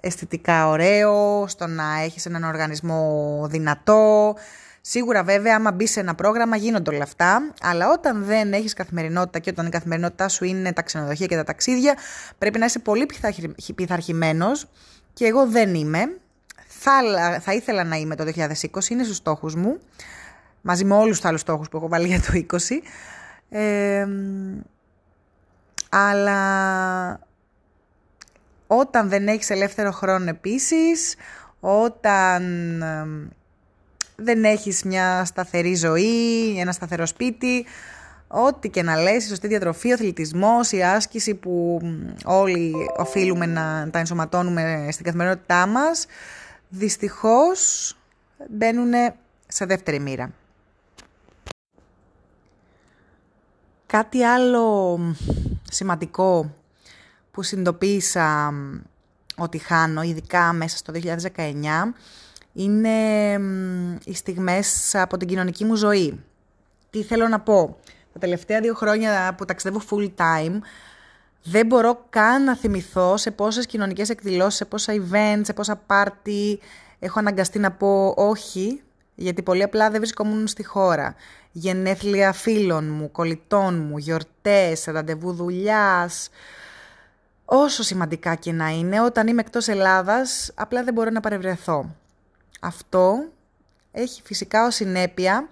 αισθητικά 0.00 0.68
ωραίο, 0.68 1.44
στο 1.48 1.66
να 1.66 2.00
έχεις 2.02 2.26
έναν 2.26 2.44
οργανισμό 2.44 3.46
δυνατό. 3.50 4.34
Σίγουρα 4.80 5.22
βέβαια 5.22 5.56
άμα 5.56 5.72
μπει 5.72 5.86
σε 5.86 6.00
ένα 6.00 6.14
πρόγραμμα 6.14 6.56
γίνονται 6.56 6.94
όλα 6.94 7.02
αυτά, 7.02 7.52
αλλά 7.62 7.90
όταν 7.90 8.24
δεν 8.24 8.52
έχεις 8.52 8.72
καθημερινότητα 8.72 9.38
και 9.38 9.50
όταν 9.50 9.66
η 9.66 9.70
καθημερινότητά 9.70 10.28
σου 10.28 10.44
είναι 10.44 10.72
τα 10.72 10.82
ξενοδοχεία 10.82 11.26
και 11.26 11.36
τα 11.36 11.44
ταξίδια, 11.44 11.94
πρέπει 12.38 12.58
να 12.58 12.64
είσαι 12.64 12.78
πολύ 12.78 13.06
πειθαρχημένος 13.74 14.68
και 15.12 15.26
εγώ 15.26 15.46
δεν 15.46 15.74
είμαι. 15.74 16.00
Θα, 16.66 16.92
θα 17.40 17.52
ήθελα 17.52 17.84
να 17.84 17.96
είμαι 17.96 18.16
το 18.16 18.24
2020, 18.24 18.88
είναι 18.90 19.04
στους 19.04 19.16
στόχους 19.16 19.54
μου, 19.54 19.78
μαζί 20.60 20.84
με 20.84 20.94
όλους 20.94 21.16
τους 21.16 21.28
άλλους 21.28 21.40
στόχους 21.40 21.68
που 21.68 21.76
έχω 21.76 21.88
βάλει 21.88 22.06
για 22.06 22.20
το 22.20 22.32
20. 22.32 22.82
Αλλά 25.88 27.20
όταν 28.66 29.08
δεν 29.08 29.28
έχεις 29.28 29.50
ελεύθερο 29.50 29.90
χρόνο 29.90 30.28
επίσης, 30.28 31.14
όταν 31.60 32.42
δεν 34.16 34.44
έχεις 34.44 34.82
μια 34.82 35.24
σταθερή 35.24 35.74
ζωή, 35.74 36.58
ένα 36.58 36.72
σταθερό 36.72 37.06
σπίτι, 37.06 37.66
ό,τι 38.28 38.68
και 38.68 38.82
να 38.82 38.96
λες, 38.96 39.24
η 39.24 39.28
σωστή 39.28 39.46
διατροφή, 39.46 39.90
ο 39.90 39.94
αθλητισμός, 39.94 40.72
η 40.72 40.82
άσκηση 40.82 41.34
που 41.34 41.80
όλοι 42.24 42.72
οφείλουμε 42.96 43.46
να 43.46 43.88
τα 43.90 43.98
ενσωματώνουμε 43.98 44.88
στην 44.90 45.04
καθημερινότητά 45.04 45.66
μας, 45.66 46.06
δυστυχώς 46.68 47.92
μπαίνουν 48.48 48.92
σε 49.46 49.64
δεύτερη 49.64 50.00
μοίρα. 50.00 50.32
Κάτι 53.88 54.22
άλλο 54.22 54.98
σημαντικό 55.70 56.54
που 57.30 57.42
συνειδητοποίησα 57.42 58.54
ότι 59.36 59.58
χάνω, 59.58 60.02
ειδικά 60.02 60.52
μέσα 60.52 60.76
στο 60.76 60.92
2019, 60.94 61.94
είναι 62.52 63.32
οι 64.04 64.14
στιγμές 64.14 64.94
από 64.94 65.16
την 65.16 65.28
κοινωνική 65.28 65.64
μου 65.64 65.74
ζωή. 65.74 66.24
Τι 66.90 67.02
θέλω 67.02 67.28
να 67.28 67.40
πω; 67.40 67.76
Τα 68.12 68.18
τελευταία 68.18 68.60
δύο 68.60 68.74
χρόνια 68.74 69.34
που 69.36 69.44
ταξιδεύω 69.44 69.82
full 69.90 70.10
time, 70.16 70.58
δεν 71.42 71.66
μπορώ 71.66 72.06
καν 72.10 72.44
να 72.44 72.56
θυμηθώ 72.56 73.16
σε 73.16 73.30
πόσες 73.30 73.66
κοινωνικές 73.66 74.08
εκδηλώσεις, 74.08 74.54
σε 74.54 74.64
πόσα 74.64 74.92
events, 74.92 75.40
σε 75.42 75.52
πόσα 75.52 75.80
party 75.86 76.56
έχω 76.98 77.18
αναγκαστεί 77.18 77.58
να 77.58 77.72
πω 77.72 78.14
όχι, 78.16 78.82
γιατί 79.20 79.42
πολύ 79.42 79.62
απλά 79.62 79.90
δεν 79.90 80.00
βρισκόμουν 80.00 80.46
στη 80.46 80.64
χώρα. 80.64 81.14
Γενέθλια 81.52 82.32
φίλων 82.32 82.90
μου, 82.90 83.10
κολλητών 83.10 83.78
μου, 83.78 83.98
γιορτές, 83.98 84.84
ραντεβού 84.84 85.32
δουλειάς, 85.32 86.28
όσο 87.44 87.82
σημαντικά 87.82 88.34
και 88.34 88.52
να 88.52 88.68
είναι, 88.68 89.00
όταν 89.00 89.26
είμαι 89.26 89.40
εκτός 89.40 89.68
Ελλάδας, 89.68 90.50
απλά 90.54 90.84
δεν 90.84 90.94
μπορώ 90.94 91.10
να 91.10 91.20
παρευρεθώ. 91.20 91.94
Αυτό 92.60 93.24
έχει 93.92 94.22
φυσικά 94.24 94.66
ως 94.66 94.74
συνέπεια 94.74 95.48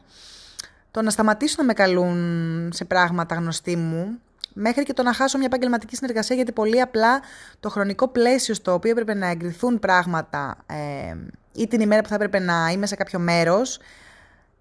το 0.90 1.02
να 1.02 1.10
σταματήσουν 1.10 1.56
να 1.58 1.64
με 1.64 1.72
καλούν 1.72 2.70
σε 2.72 2.84
πράγματα 2.84 3.34
γνωστοί 3.34 3.76
μου, 3.76 4.20
μέχρι 4.52 4.82
και 4.82 4.92
το 4.92 5.02
να 5.02 5.12
χάσω 5.12 5.38
μια 5.38 5.46
επαγγελματική 5.46 5.96
συνεργασία, 5.96 6.36
γιατί 6.36 6.52
πολύ 6.52 6.80
απλά 6.80 7.20
το 7.60 7.68
χρονικό 7.68 8.08
πλαίσιο 8.08 8.54
στο 8.54 8.72
οποίο 8.72 8.90
έπρεπε 8.90 9.14
να 9.14 9.26
εγκριθούν 9.30 9.78
πράγματα 9.78 10.56
ε, 10.66 11.14
ή 11.56 11.66
την 11.66 11.80
ημέρα 11.80 12.02
που 12.02 12.08
θα 12.08 12.14
έπρεπε 12.14 12.38
να 12.38 12.70
είμαι 12.72 12.86
σε 12.86 12.94
κάποιο 12.94 13.18
μέρος, 13.18 13.78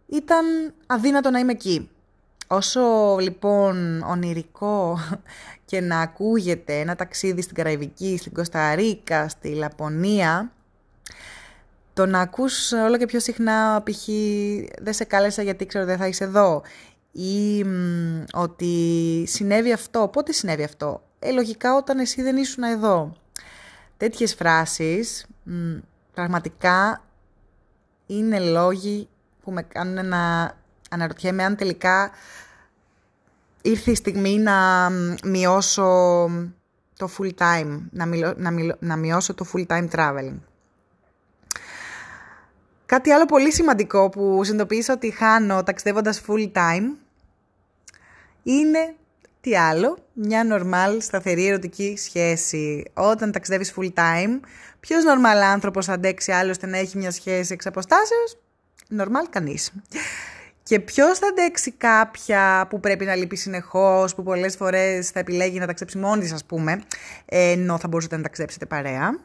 ήταν 0.06 0.46
αδύνατο 0.86 1.30
να 1.30 1.40
είμαι 1.40 1.52
εκεί. 1.52 1.90
Όσο 2.48 2.82
λοιπόν 3.20 4.02
ονειρικό 4.02 5.00
και 5.70 5.82
να 5.82 6.00
ακούγεται 6.00 6.80
ένα 6.80 6.96
ταξίδι 6.96 7.42
στην 7.42 7.56
Καραϊβική, 7.56 8.18
στην 8.18 8.34
Κωνσταντίνα, 8.34 9.28
στη 9.28 9.50
Λαπωνία, 9.50 10.52
το 11.94 12.06
να 12.06 12.20
ακούς 12.20 12.72
όλο 12.72 12.98
και 12.98 13.06
πιο 13.06 13.20
συχνά 13.20 13.84
π.χ. 13.84 14.08
δεν 14.82 14.94
σε 14.94 15.04
κάλεσα 15.04 15.42
γιατί 15.42 15.66
ξέρω 15.66 15.86
δεν 15.86 15.98
θα 15.98 16.08
είσαι 16.08 16.24
εδώ 16.24 16.62
ή 17.12 17.66
ότι 18.34 19.24
συνέβη 19.28 19.72
αυτό. 19.72 20.10
Πότε 20.14 20.32
συνέβη 20.32 20.64
αυτό; 20.64 21.04
Ε, 21.20 21.32
λογικά 21.32 21.76
όταν 21.76 22.00
εσύ 22.00 22.22
δεν 22.22 22.38
ήσουν 22.38 22.64
εδώ. 22.64 23.16
Τέτοιες 23.98 24.34
φράσεις 24.34 25.26
πραγματικά 26.16 27.04
είναι 28.06 28.40
λόγοι 28.40 29.10
που 29.44 29.52
με 29.52 29.62
κάνουν 29.62 30.08
να 30.08 30.54
αναρωτιέμαι 30.90 31.44
αν 31.44 31.56
τελικά 31.56 32.12
ήρθε 33.62 33.92
η 33.92 33.96
στιγμή 33.96 34.38
να 34.38 34.90
μειώσω 35.24 35.84
το 36.98 37.10
full 37.18 37.32
time, 37.38 37.80
να, 37.92 38.06
να, 38.36 38.76
να 38.80 38.96
μειώσω 38.96 39.34
το 39.34 39.46
full 39.54 39.66
time 39.68 39.90
traveling. 39.90 40.38
Κάτι 42.86 43.12
άλλο 43.12 43.26
πολύ 43.26 43.52
σημαντικό 43.52 44.10
που 44.10 44.44
συνειδητοποίησα 44.44 44.94
ότι 44.94 45.12
χάνω 45.12 45.64
ταξιδεύοντας 45.64 46.22
full 46.28 46.52
time 46.52 46.84
είναι 48.44 48.96
τι 49.46 49.58
άλλο, 49.58 49.98
μια 50.14 50.46
normal 50.52 50.98
σταθερή 51.00 51.48
ερωτική 51.48 51.96
σχέση. 51.98 52.84
Όταν 52.94 53.32
ταξιδεύεις 53.32 53.74
full 53.76 53.94
time, 53.94 54.40
ποιος 54.80 55.04
normal 55.04 55.42
άνθρωπος 55.54 55.86
θα 55.86 55.94
αντέξει 55.94 56.32
άλλωστε 56.32 56.68
να 56.68 56.78
έχει 56.78 56.98
μια 56.98 57.12
σχέση 57.12 57.54
εξ 57.54 57.66
αποστάσεως; 57.66 58.38
Normal 58.98 59.30
κανείς. 59.30 59.72
Και 60.64 60.80
ποιος 60.80 61.20
θα 61.20 61.28
αντέξει 61.28 61.72
κάποια 61.72 62.68
που 62.70 62.80
πρέπει 62.80 63.06
να 63.06 63.16
λείπει 63.16 63.36
συνεχώς, 63.36 64.16
που 64.16 64.24
πολλές 64.24 64.56
φορές 64.56 65.10
θα 65.10 65.20
επιλέγει 65.20 65.60
να 65.60 65.66
ταξιδέψει 65.66 65.98
μόνη 65.98 66.26
τη, 66.26 66.34
ας 66.34 66.46
πούμε, 66.46 66.82
ενώ 67.26 67.78
θα 67.78 67.88
μπορούσατε 67.88 68.16
να 68.16 68.22
ταξιδέψετε 68.22 68.66
παρέα. 68.66 69.20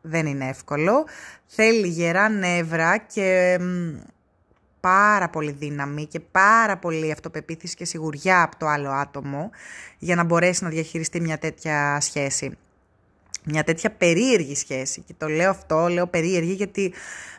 Δεν 0.00 0.26
είναι 0.26 0.48
εύκολο. 0.48 1.06
Θέλει 1.46 1.88
γερά 1.88 2.28
νεύρα 2.28 2.96
και 2.96 3.58
πάρα 4.80 5.28
πολύ 5.28 5.50
δύναμη 5.50 6.06
και 6.06 6.20
πάρα 6.20 6.76
πολύ 6.76 7.12
αυτοπεποίθηση 7.12 7.74
και 7.74 7.84
σιγουριά 7.84 8.42
από 8.42 8.56
το 8.56 8.66
άλλο 8.66 8.90
άτομο 8.90 9.50
για 9.98 10.14
να 10.14 10.24
μπορέσει 10.24 10.64
να 10.64 10.70
διαχειριστεί 10.70 11.20
μια 11.20 11.38
τέτοια 11.38 12.00
σχέση. 12.00 12.56
Μια 13.44 13.64
τέτοια 13.64 13.90
περίεργη 13.90 14.54
σχέση. 14.54 15.00
Και 15.06 15.14
το 15.18 15.28
λέω 15.28 15.50
αυτό, 15.50 15.88
λέω 15.88 16.06
περίεργη 16.06 16.52
γιατί 16.52 16.92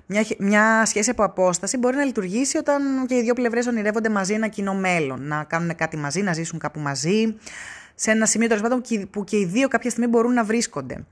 μια, 0.05 0.25
μια 0.37 0.85
σχέση 0.85 1.09
από 1.09 1.23
απόσταση 1.23 1.77
μπορεί 1.77 1.95
να 1.95 2.03
λειτουργήσει 2.03 2.57
όταν 2.57 3.05
και 3.07 3.15
οι 3.15 3.21
δύο 3.21 3.33
πλευρές 3.33 3.67
ονειρεύονται 3.67 4.09
μαζί 4.09 4.33
ένα 4.33 4.47
κοινό 4.47 4.73
μέλλον. 4.73 5.27
Να 5.27 5.43
κάνουν 5.43 5.75
κάτι 5.75 5.97
μαζί, 5.97 6.21
να 6.21 6.33
ζήσουν 6.33 6.59
κάπου 6.59 6.79
μαζί. 6.79 7.35
Σε 7.95 8.11
ένα 8.11 8.25
σημείο 8.25 8.47
τέλος 8.47 8.61
πάντων 8.61 8.81
που 9.09 9.23
και 9.23 9.37
οι 9.37 9.45
δύο 9.45 9.67
κάποια 9.67 9.89
στιγμή 9.89 10.09
μπορούν 10.09 10.33
να 10.33 10.43
βρίσκονται. 10.43 11.05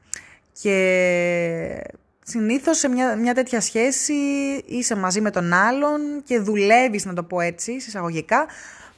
Και 0.62 1.84
συνήθως 2.30 2.78
σε 2.78 2.88
μια, 2.88 3.16
μια 3.16 3.34
τέτοια 3.34 3.62
σχέση 3.62 4.14
είσαι 4.66 4.96
μαζί 4.96 5.22
με 5.22 5.32
τον 5.32 5.54
άλλον 5.54 6.24
και 6.24 6.40
δουλεύεις, 6.40 7.06
να 7.06 7.14
το 7.14 7.24
πω 7.24 7.40
έτσι, 7.40 7.80
συσσαγωγικά, 7.80 8.46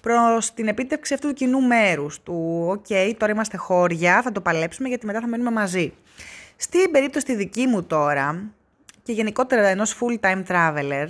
προς 0.01 0.53
την 0.53 0.67
επίτευξη 0.67 1.13
αυτού 1.13 1.27
του 1.27 1.33
κοινού 1.33 1.61
μέρους. 1.61 2.23
Του, 2.23 2.67
OK, 2.69 3.13
τώρα 3.17 3.31
είμαστε 3.31 3.57
χώρια, 3.57 4.21
θα 4.21 4.31
το 4.31 4.41
παλέψουμε 4.41 4.87
γιατί 4.87 5.05
μετά 5.05 5.19
θα 5.19 5.27
μένουμε 5.27 5.51
μαζί. 5.51 5.93
Στην 6.55 6.91
περίπτωση 6.91 7.25
τη 7.25 7.35
δική 7.35 7.67
μου 7.67 7.83
τώρα, 7.83 8.51
και 9.03 9.11
γενικότερα 9.11 9.67
ενός 9.67 9.99
full-time 9.99 10.43
traveler, 10.47 11.07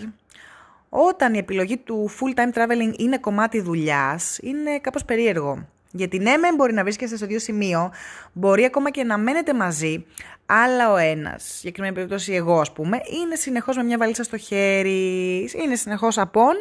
όταν 0.90 1.34
η 1.34 1.38
επιλογή 1.38 1.78
του 1.78 2.10
full-time 2.10 2.58
traveling 2.58 2.94
είναι 2.98 3.18
κομμάτι 3.18 3.62
δουλειάς, 3.62 4.38
είναι 4.42 4.80
κάπως 4.80 5.06
περίεργο. 5.06 5.68
Γιατί 5.92 6.20
ναι, 6.20 6.38
μεν 6.38 6.56
μπορεί 6.56 6.74
να 6.74 6.84
βρίσκεστε 6.84 7.16
στο 7.16 7.26
ίδιο 7.26 7.40
σημείο, 7.40 7.92
μπορεί 8.34 8.66
ακόμα 8.66 8.92
και 8.92 9.04
να 9.04 9.18
μένετε 9.18 9.54
μαζί, 9.54 10.06
αλλά 10.46 10.92
ο 10.92 10.98
ένας, 10.98 11.44
συγκεκριμένη 11.58 11.94
περίπτωση 11.94 12.34
εγώ, 12.34 12.60
ας 12.60 12.72
πούμε, 12.72 12.98
είναι 13.24 13.36
συνεχώς 13.36 13.76
με 13.76 13.84
μια 13.84 13.98
βαλίτσα 13.98 14.24
στο 14.24 14.38
χέρι, 14.38 15.50
είναι 15.64 15.76
συνεχώς 15.76 16.18
απόν 16.18 16.54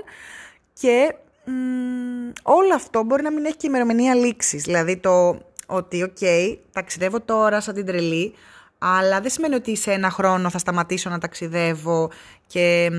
και 0.73 1.14
μ, 1.45 2.31
όλο 2.43 2.75
αυτό 2.75 3.03
μπορεί 3.03 3.23
να 3.23 3.33
μην 3.33 3.45
έχει 3.45 3.57
και 3.57 3.67
ημερομηνία 3.67 4.14
λήξης. 4.14 4.62
Δηλαδή 4.62 4.97
το 4.97 5.41
ότι, 5.67 6.12
OK, 6.12 6.57
ταξιδεύω 6.73 7.21
τώρα 7.21 7.61
σαν 7.61 7.75
την 7.75 7.87
τρελή, 7.87 8.35
αλλά 8.79 9.21
δεν 9.21 9.31
σημαίνει 9.31 9.55
ότι 9.55 9.77
σε 9.77 9.93
ένα 9.93 10.11
χρόνο 10.11 10.51
θα 10.51 10.59
σταματήσω 10.59 11.11
να 11.11 11.19
ταξιδεύω 11.19 12.11
και 12.47 12.91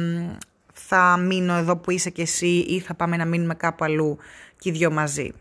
θα 0.74 1.18
μείνω 1.18 1.54
εδώ 1.54 1.78
που 1.78 1.92
είσαι 1.92 2.10
κι 2.10 2.22
εσύ 2.22 2.66
ή 2.68 2.80
θα 2.80 2.94
πάμε 2.94 3.18
να 3.18 3.26
μείνουμε 3.26 3.54
κάπου 3.54 3.84
αλλού 3.84 4.18
και 4.58 4.70
οι 4.70 4.72
δυο 4.72 4.92
μαζί. 4.92 5.34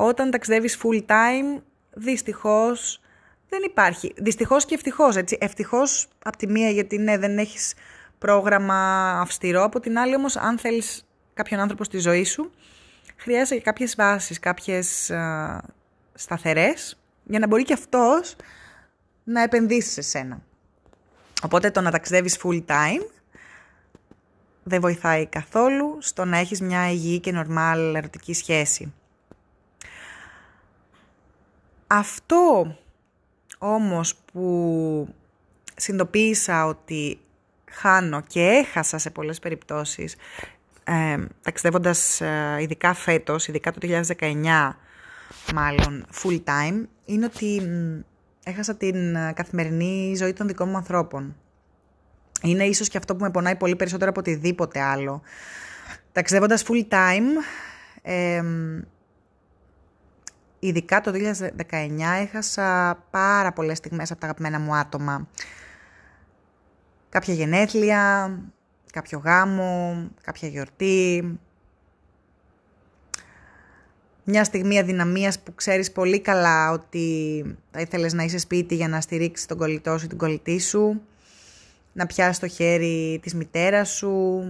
Όταν 0.00 0.30
ταξιδεύεις 0.30 0.78
full 0.82 1.06
time, 1.06 1.62
δυστυχώς 1.90 3.00
δεν 3.48 3.62
υπάρχει. 3.64 4.14
Δυστυχώς 4.16 4.64
και 4.64 4.74
ευτυχώς, 4.74 5.16
έτσι. 5.16 5.38
Ευτυχώς 5.40 6.08
από 6.24 6.36
τη 6.36 6.46
μία 6.46 6.70
γιατί 6.70 6.98
ναι 6.98 7.18
δεν 7.18 7.38
έχεις 7.38 7.74
πρόγραμμα 8.18 9.10
αυστηρό, 9.20 9.62
από 9.62 9.80
την 9.80 9.98
άλλη 9.98 10.14
όμως 10.14 10.36
αν 10.36 10.58
θέλεις 10.58 11.06
κάποιον 11.34 11.60
άνθρωπο 11.60 11.84
στη 11.84 11.98
ζωή 11.98 12.24
σου, 12.24 12.50
χρειάζεται 13.16 13.60
κάποιες 13.60 13.94
βάσεις, 13.94 14.38
κάποιες 14.38 15.10
α, 15.10 15.60
σταθερές, 16.14 16.98
για 17.24 17.38
να 17.38 17.46
μπορεί 17.46 17.62
και 17.62 17.72
αυτός 17.72 18.36
να 19.24 19.42
επενδύσει 19.42 19.90
σε 19.90 20.02
σένα. 20.02 20.42
Οπότε 21.42 21.70
το 21.70 21.80
να 21.80 21.90
ταξιδεύεις 21.90 22.40
full 22.42 22.64
time 22.66 23.06
δεν 24.62 24.80
βοηθάει 24.80 25.26
καθόλου 25.26 25.96
στο 26.00 26.24
να 26.24 26.38
έχεις 26.38 26.60
μια 26.60 26.90
υγιή 26.90 27.20
και 27.20 27.32
νορμάλ 27.32 27.94
ερωτική 27.94 28.34
σχέση. 28.34 28.92
Αυτό 31.90 32.76
όμως 33.58 34.14
που 34.32 35.14
συνειδητοποίησα 35.76 36.66
ότι 36.66 37.20
χάνω 37.70 38.20
και 38.20 38.40
έχασα 38.40 38.98
σε 38.98 39.10
πολλές 39.10 39.38
περιπτώσεις 39.38 40.16
ε, 40.84 41.16
ταξιδεύοντας 41.42 42.20
ε, 42.20 42.56
ειδικά 42.60 42.94
φέτος, 42.94 43.48
ειδικά 43.48 43.72
το 43.72 43.78
2019 44.18 44.70
μάλλον 45.54 46.06
full 46.22 46.40
time, 46.44 46.84
είναι 47.04 47.24
ότι 47.24 47.62
έχασα 48.44 48.74
την 48.74 49.14
ε, 49.14 49.32
καθημερινή 49.34 50.14
ζωή 50.16 50.32
των 50.32 50.46
δικών 50.46 50.68
μου 50.68 50.76
ανθρώπων. 50.76 51.36
Είναι 52.42 52.64
ίσως 52.64 52.88
και 52.88 52.98
αυτό 52.98 53.16
που 53.16 53.24
με 53.24 53.30
πονάει 53.30 53.56
πολύ 53.56 53.76
περισσότερο 53.76 54.10
από 54.10 54.20
οτιδήποτε 54.20 54.80
άλλο. 54.80 55.22
Ταξιδεύοντας 56.12 56.64
full 56.68 56.88
time, 56.88 57.26
ε, 58.02 58.42
ειδικά 60.58 61.00
το 61.00 61.12
2019 61.14 61.40
έχασα 62.20 62.98
πάρα 63.10 63.52
πολλές 63.52 63.78
στιγμές 63.78 64.10
από 64.10 64.20
τα 64.20 64.26
αγαπημένα 64.26 64.58
μου 64.58 64.76
άτομα. 64.76 65.28
Κάποια 67.08 67.34
γενέθλια, 67.34 68.32
κάποιο 68.92 69.18
γάμο, 69.18 69.96
κάποια 70.22 70.48
γιορτή. 70.48 71.38
Μια 74.24 74.44
στιγμή 74.44 74.78
αδυναμίας 74.78 75.38
που 75.38 75.54
ξέρεις 75.54 75.92
πολύ 75.92 76.20
καλά 76.20 76.70
ότι 76.70 77.44
θα 77.70 77.80
ήθελες 77.80 78.12
να 78.12 78.22
είσαι 78.22 78.38
σπίτι 78.38 78.74
για 78.74 78.88
να 78.88 79.00
στηρίξεις 79.00 79.46
τον 79.46 79.58
κολλητό 79.58 79.98
σου 79.98 80.04
ή 80.04 80.08
την 80.08 80.18
κολλητή 80.18 80.60
σου. 80.60 81.00
Να 81.92 82.06
πιάσεις 82.06 82.38
το 82.38 82.48
χέρι 82.48 83.18
της 83.22 83.34
μητέρας 83.34 83.88
σου. 83.88 84.42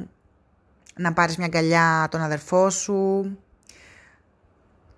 Να 0.96 1.12
πάρεις 1.12 1.36
μια 1.36 1.46
αγκαλιά 1.46 2.08
τον 2.10 2.20
αδερφό 2.20 2.70
σου 2.70 3.24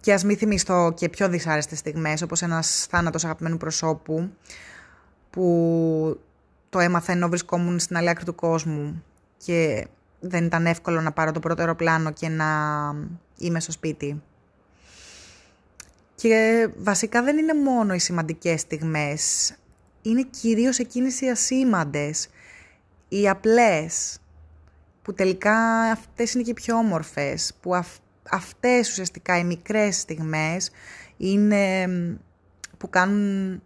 και 0.00 0.12
ας 0.12 0.24
μην 0.24 0.36
θυμιστώ 0.36 0.92
και 0.96 1.08
πιο 1.08 1.28
δυσάρεστες 1.28 1.78
στιγμές, 1.78 2.22
όπως 2.22 2.42
ένας 2.42 2.86
θάνατος 2.90 3.24
αγαπημένου 3.24 3.56
προσώπου, 3.56 4.30
που 5.30 6.20
το 6.70 6.78
έμαθα 6.78 7.12
ενώ 7.12 7.28
βρισκόμουν 7.28 7.78
στην 7.78 7.96
άλλη 7.96 8.08
άκρη 8.08 8.24
του 8.24 8.34
κόσμου 8.34 9.04
και 9.44 9.86
δεν 10.20 10.44
ήταν 10.44 10.66
εύκολο 10.66 11.00
να 11.00 11.12
πάρω 11.12 11.32
το 11.32 11.40
πρώτο 11.40 11.60
αεροπλάνο 11.60 12.12
και 12.12 12.28
να 12.28 12.46
είμαι 13.38 13.60
στο 13.60 13.72
σπίτι. 13.72 14.22
Και 16.14 16.68
βασικά 16.76 17.22
δεν 17.22 17.38
είναι 17.38 17.54
μόνο 17.54 17.94
οι 17.94 17.98
σημαντικές 17.98 18.60
στιγμές, 18.60 19.54
είναι 20.02 20.22
κυρίως 20.22 20.78
εκείνες 20.78 21.20
οι 21.20 21.28
ασήμαντες, 21.28 22.28
οι 23.08 23.28
απλές, 23.28 24.18
που 25.02 25.14
τελικά 25.14 25.80
αυτές 25.82 26.34
είναι 26.34 26.42
και 26.42 26.50
οι 26.50 26.54
πιο 26.54 26.76
όμορφες, 26.76 27.54
που 27.60 27.74
αυτές 27.74 28.00
ουσιαστικά 28.90 29.38
οι 29.38 29.44
μικρές 29.44 29.96
στιγμές 29.96 30.70
είναι 31.16 31.86
που 32.78 32.90
κάνουν 32.90 33.62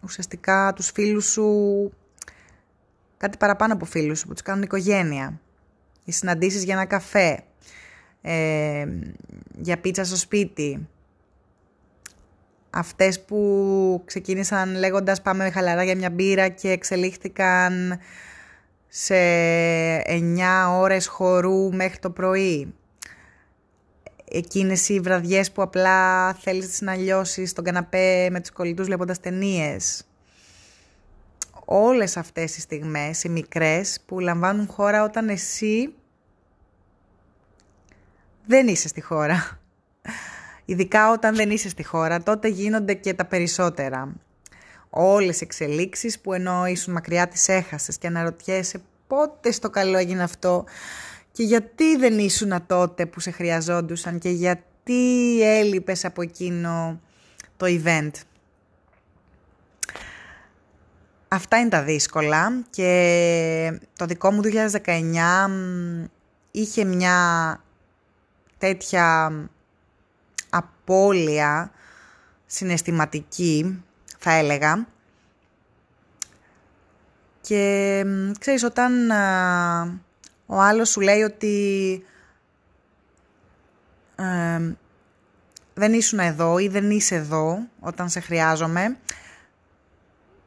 ουσιαστικά 0.00 0.72
τους 0.74 0.90
φίλους 0.90 1.24
σου 1.24 1.92
κάτι 3.16 3.36
παραπάνω 3.36 3.72
από 3.72 3.84
φίλους 3.84 4.18
σου, 4.18 4.26
που 4.26 4.32
τους 4.32 4.42
κάνουν 4.42 4.62
οικογένεια. 4.62 5.40
Οι 6.04 6.12
συναντήσεις 6.12 6.64
για 6.64 6.74
ένα 6.74 6.84
καφέ, 6.84 7.44
ε, 8.22 8.86
για 9.60 9.78
πίτσα 9.78 10.04
στο 10.04 10.16
σπίτι. 10.16 10.88
Αυτές 12.70 13.24
που 13.24 14.02
ξεκίνησαν 14.04 14.74
λέγοντας 14.74 15.22
πάμε 15.22 15.50
χαλαρά 15.50 15.84
για 15.84 15.96
μια 15.96 16.10
μπύρα 16.10 16.48
και 16.48 16.70
εξελίχθηκαν 16.70 17.98
σε 18.88 19.16
9 20.04 20.78
ώρες 20.78 21.06
χορού 21.06 21.74
μέχρι 21.74 21.98
το 21.98 22.10
πρωί 22.10 22.74
εκείνες 24.36 24.88
οι 24.88 25.00
βραδιές 25.00 25.52
που 25.52 25.62
απλά 25.62 26.32
θέλεις 26.34 26.80
να 26.80 26.94
λιώσεις 26.94 27.50
στον 27.50 27.64
καναπέ 27.64 28.28
με 28.30 28.40
τους 28.40 28.50
κολλητούς 28.50 28.86
βλέποντας 28.86 29.20
ταινίες. 29.20 30.04
Όλες 31.64 32.16
αυτές 32.16 32.56
οι 32.56 32.60
στιγμές, 32.60 33.24
οι 33.24 33.28
μικρές, 33.28 34.00
που 34.06 34.20
λαμβάνουν 34.20 34.66
χώρα 34.66 35.04
όταν 35.04 35.28
εσύ 35.28 35.94
δεν 38.46 38.68
είσαι 38.68 38.88
στη 38.88 39.00
χώρα. 39.00 39.58
Ειδικά 40.64 41.10
όταν 41.10 41.34
δεν 41.34 41.50
είσαι 41.50 41.68
στη 41.68 41.84
χώρα, 41.84 42.22
τότε 42.22 42.48
γίνονται 42.48 42.94
και 42.94 43.14
τα 43.14 43.24
περισσότερα. 43.24 44.14
Όλες 44.90 45.40
οι 45.40 45.44
εξελίξεις 45.44 46.20
που 46.20 46.32
ενώ 46.32 46.66
ήσουν 46.66 46.92
μακριά 46.92 47.28
τις 47.28 47.48
έχασες 47.48 47.98
και 47.98 48.06
αναρωτιέσαι 48.06 48.82
πότε 49.06 49.50
στο 49.50 49.70
καλό 49.70 49.98
έγινε 49.98 50.22
αυτό 50.22 50.64
και 51.34 51.42
γιατί 51.42 51.96
δεν 51.96 52.18
ήσουν 52.18 52.66
τότε 52.66 53.06
που 53.06 53.20
σε 53.20 53.30
χρειαζόντουσαν 53.30 54.18
και 54.18 54.28
γιατί 54.28 55.40
έλειπες 55.42 56.04
από 56.04 56.22
εκείνο 56.22 57.00
το 57.56 57.66
event; 57.68 58.10
Αυτά 61.28 61.58
είναι 61.58 61.68
τα 61.68 61.82
δύσκολα 61.82 62.64
και 62.70 63.80
το 63.96 64.04
δικό 64.04 64.32
μου 64.32 64.42
2019 64.84 65.50
είχε 66.50 66.84
μια 66.84 67.60
τέτοια 68.58 69.32
απώλεια 70.50 71.70
συναισθηματική, 72.46 73.82
θα 74.18 74.32
έλεγα. 74.32 74.86
Και 77.40 78.04
ξέρεις, 78.38 78.62
όταν 78.64 79.10
ο 80.54 80.60
άλλος 80.60 80.88
σου 80.88 81.00
λέει 81.00 81.22
ότι 81.22 82.04
δεν 85.74 85.92
ήσουν 85.92 86.18
εδώ 86.18 86.58
ή 86.58 86.68
δεν 86.68 86.90
είσαι 86.90 87.14
εδώ 87.14 87.58
όταν 87.80 88.08
σε 88.08 88.20
χρειάζομαι, 88.20 88.96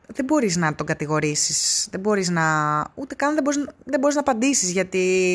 δεν 0.08 0.26
μπορείς 0.26 0.56
να 0.56 0.76
τον 0.76 0.86
κατηγορήσεις, 0.86 1.88
δεν 1.92 2.00
μπορείς 2.00 2.30
να... 2.30 2.44
ούτε 2.96 3.16
καν 3.16 3.34
δεν 3.34 3.44
μπορείς, 3.44 3.66
δεν 3.84 4.00
μπορείς 4.00 4.16
να 4.16 4.22
απαντήσεις 4.22 4.72
γιατί 4.72 5.34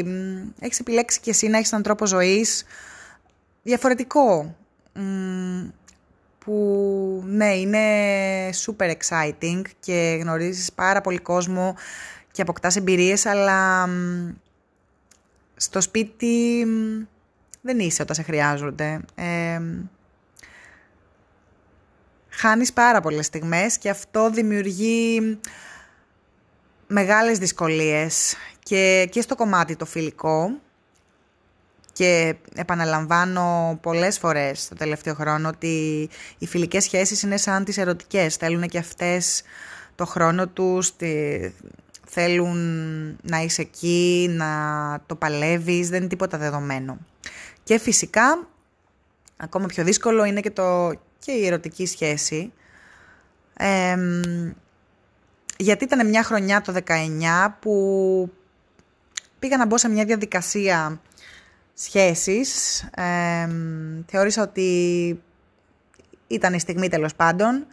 έχεις 0.60 0.80
επιλέξει 0.80 1.20
και 1.20 1.30
εσύ 1.30 1.48
να 1.48 1.56
έχεις 1.56 1.70
έναν 1.70 1.82
τρόπο 1.82 2.06
ζωής 2.06 2.64
διαφορετικό 3.62 4.56
που 6.38 7.24
ναι 7.26 7.54
είναι 7.54 7.80
super 8.66 8.92
exciting 8.92 9.62
και 9.80 10.18
γνωρίζεις 10.20 10.72
πάρα 10.72 11.00
πολύ 11.00 11.18
κόσμο 11.18 11.74
και 12.30 12.42
αποκτάς 12.42 12.76
εμπειρίες 12.76 13.26
αλλά 13.26 13.88
στο 15.62 15.80
σπίτι 15.80 16.66
δεν 17.60 17.78
είσαι 17.78 18.02
όταν 18.02 18.16
σε 18.16 18.22
χρειάζονται. 18.22 19.00
Ε, 19.14 19.60
χάνεις 22.28 22.72
πάρα 22.72 23.00
πολλές 23.00 23.26
στιγμές 23.26 23.78
και 23.78 23.90
αυτό 23.90 24.30
δημιουργεί 24.30 25.38
μεγάλες 26.86 27.38
δυσκολίες 27.38 28.34
και, 28.62 29.08
και 29.10 29.20
στο 29.20 29.34
κομμάτι 29.34 29.76
το 29.76 29.84
φιλικό 29.84 30.50
και 31.92 32.34
επαναλαμβάνω 32.54 33.78
πολλές 33.82 34.18
φορές 34.18 34.68
το 34.68 34.74
τελευταίο 34.74 35.14
χρόνο 35.14 35.48
ότι 35.48 36.08
οι 36.38 36.46
φιλικές 36.46 36.84
σχέσεις 36.84 37.22
είναι 37.22 37.36
σαν 37.36 37.64
τις 37.64 37.78
ερωτικές. 37.78 38.36
Θέλουν 38.36 38.68
και 38.68 38.78
αυτές 38.78 39.42
το 39.94 40.06
χρόνο 40.06 40.48
τους, 40.48 40.96
θέλουν 42.14 42.58
να 43.22 43.38
είσαι 43.38 43.62
εκεί, 43.62 44.28
να 44.30 44.48
το 45.06 45.14
παλεύεις, 45.14 45.88
δεν 45.88 45.98
είναι 45.98 46.08
τίποτα 46.08 46.38
δεδομένο. 46.38 46.98
Και 47.62 47.78
φυσικά, 47.78 48.48
ακόμα 49.36 49.66
πιο 49.66 49.84
δύσκολο 49.84 50.24
είναι 50.24 50.40
και, 50.40 50.50
το, 50.50 50.92
και 51.18 51.32
η 51.32 51.46
ερωτική 51.46 51.86
σχέση. 51.86 52.52
γιατί 55.56 55.84
ήταν 55.84 56.08
μια 56.08 56.22
χρονιά 56.22 56.60
το 56.60 56.74
19 56.86 57.54
που 57.60 58.32
πήγα 59.38 59.56
να 59.56 59.66
μπω 59.66 59.78
σε 59.78 59.88
μια 59.88 60.04
διαδικασία 60.04 61.00
σχέσης. 61.74 62.80
Ε, 62.94 63.48
θεώρησα 64.06 64.42
ότι 64.42 65.20
ήταν 66.26 66.54
η 66.54 66.60
στιγμή 66.60 66.88
τέλος 66.88 67.14
πάντων 67.14 67.66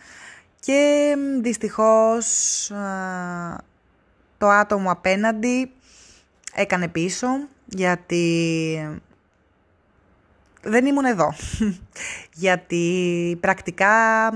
και 0.59 1.15
δυστυχώς 1.41 2.25
το 4.39 4.49
άτομο 4.49 4.91
απέναντι 4.91 5.71
έκανε 6.53 6.87
πίσω 6.87 7.27
γιατί 7.65 9.01
δεν 10.61 10.85
ήμουν 10.85 11.05
εδώ. 11.05 11.33
γιατί 12.43 13.37
πρακτικά 13.39 14.31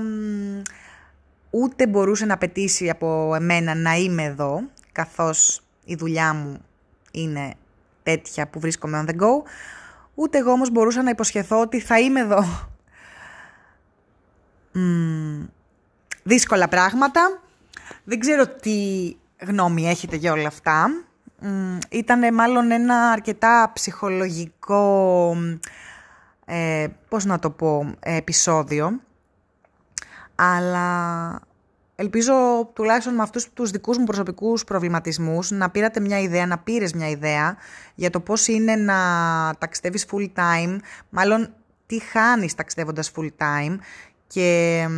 ούτε 1.50 1.86
μπορούσε 1.86 2.24
να 2.24 2.34
απαιτήσει 2.34 2.90
από 2.90 3.34
εμένα 3.34 3.74
να 3.74 3.94
είμαι 3.94 4.22
εδώ, 4.22 4.60
καθώς 4.92 5.62
η 5.84 5.94
δουλειά 5.94 6.34
μου 6.34 6.64
είναι 7.10 7.54
τέτοια 8.02 8.48
που 8.48 8.60
βρίσκομαι 8.60 9.04
on 9.06 9.10
the 9.10 9.14
go, 9.14 9.42
ούτε 10.14 10.38
εγώ 10.38 10.50
όμως 10.50 10.70
μπορούσα 10.70 11.02
να 11.02 11.10
υποσχεθώ 11.10 11.60
ότι 11.60 11.80
θα 11.80 12.00
είμαι 12.00 12.20
εδώ. 12.20 12.68
δύσκολα 16.22 16.68
πράγματα. 16.68 17.42
Δεν 18.04 18.18
ξέρω 18.18 18.46
τι 18.46 19.12
γνώμη 19.40 19.88
έχετε 19.88 20.16
για 20.16 20.32
όλα 20.32 20.46
αυτά. 20.46 20.86
Ήταν 21.90 22.34
μάλλον 22.34 22.70
ένα 22.70 23.10
αρκετά 23.10 23.70
ψυχολογικό, 23.74 25.36
ε, 26.44 26.86
πώς 27.08 27.24
να 27.24 27.38
το 27.38 27.50
πω, 27.50 27.94
επεισόδιο. 28.00 29.00
Αλλά 30.34 31.40
ελπίζω 31.96 32.34
τουλάχιστον 32.72 33.14
με 33.14 33.22
αυτούς 33.22 33.52
τους 33.52 33.70
δικούς 33.70 33.98
μου 33.98 34.04
προσωπικούς 34.04 34.64
προβληματισμούς 34.64 35.50
να 35.50 35.70
πήρατε 35.70 36.00
μια 36.00 36.20
ιδέα, 36.20 36.46
να 36.46 36.58
πήρες 36.58 36.92
μια 36.92 37.08
ιδέα 37.08 37.56
για 37.94 38.10
το 38.10 38.20
πώς 38.20 38.48
είναι 38.48 38.76
να 38.76 38.94
ταξιδεύεις 39.58 40.06
full 40.10 40.28
time, 40.36 40.76
μάλλον 41.10 41.54
τι 41.86 42.00
χάνεις 42.00 42.54
ταξιδεύοντας 42.54 43.12
full 43.16 43.28
time 43.38 43.76
και 44.26 44.88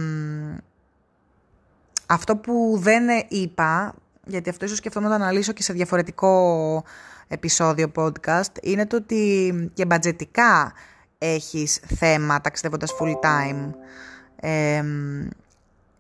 αυτό 2.07 2.37
που 2.37 2.77
δεν 2.79 3.05
είπα, 3.29 3.95
γιατί 4.27 4.51
αυτό 4.51 4.65
ίσως 4.65 4.79
σκεφτόμουν 4.79 5.11
να 5.11 5.19
το 5.19 5.23
αναλύσω 5.23 5.53
και 5.53 5.63
σε 5.63 5.73
διαφορετικό 5.73 6.85
επεισόδιο 7.29 7.93
podcast, 7.95 8.53
είναι 8.63 8.87
το 8.87 8.97
ότι 8.97 9.53
και 9.75 9.87
μπατζετικά 9.87 10.73
έχεις 11.19 11.81
θέμα 11.97 12.41
ταξιδεύοντας 12.41 12.95
full 13.01 13.13
time. 13.13 13.71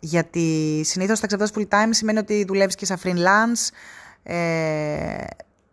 γιατί 0.00 0.80
συνήθως 0.84 1.20
ταξιδεύοντας 1.20 1.66
full 1.68 1.74
time 1.74 1.88
σημαίνει 1.90 2.18
ότι 2.18 2.44
δουλεύεις 2.44 2.74
και 2.74 2.86
σαν 2.86 2.98
freelance, 3.02 3.74
ε, 4.22 5.24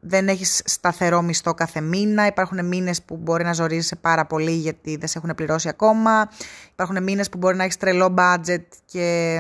δεν 0.06 0.28
έχεις 0.28 0.62
σταθερό 0.66 1.22
μισθό 1.22 1.54
κάθε 1.54 1.82
μήνα, 1.82 2.26
υπάρχουν 2.26 2.66
μήνες 2.66 3.02
που 3.02 3.18
μπορεί 3.18 3.44
να 3.44 3.54
ζορίζεσαι 3.54 3.96
πάρα 3.96 4.26
πολύ 4.26 4.52
γιατί 4.52 4.96
δεν 4.96 5.08
σε 5.08 5.18
έχουν 5.18 5.36
πληρώσει 5.36 5.70
ακόμα, 5.70 6.30
υπάρχουν 6.72 7.04
μήνες 7.04 7.30
που 7.30 7.38
μπορεί 7.38 7.56
να 7.56 7.64
έχεις 7.64 7.78
τρελό 7.78 8.14
budget 8.18 8.66
και 8.86 9.40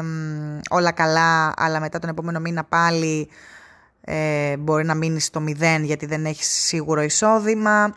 όλα 0.69 0.91
καλά, 0.91 1.53
αλλά 1.55 1.79
μετά 1.79 1.99
τον 1.99 2.09
επόμενο 2.09 2.39
μήνα 2.39 2.63
πάλι 2.63 3.29
ε, 4.01 4.57
μπορεί 4.57 4.85
να 4.85 4.95
μείνεις 4.95 5.25
στο 5.25 5.39
μηδέν 5.39 5.83
γιατί 5.83 6.05
δεν 6.05 6.25
έχεις 6.25 6.47
σίγουρο 6.47 7.01
εισόδημα. 7.01 7.95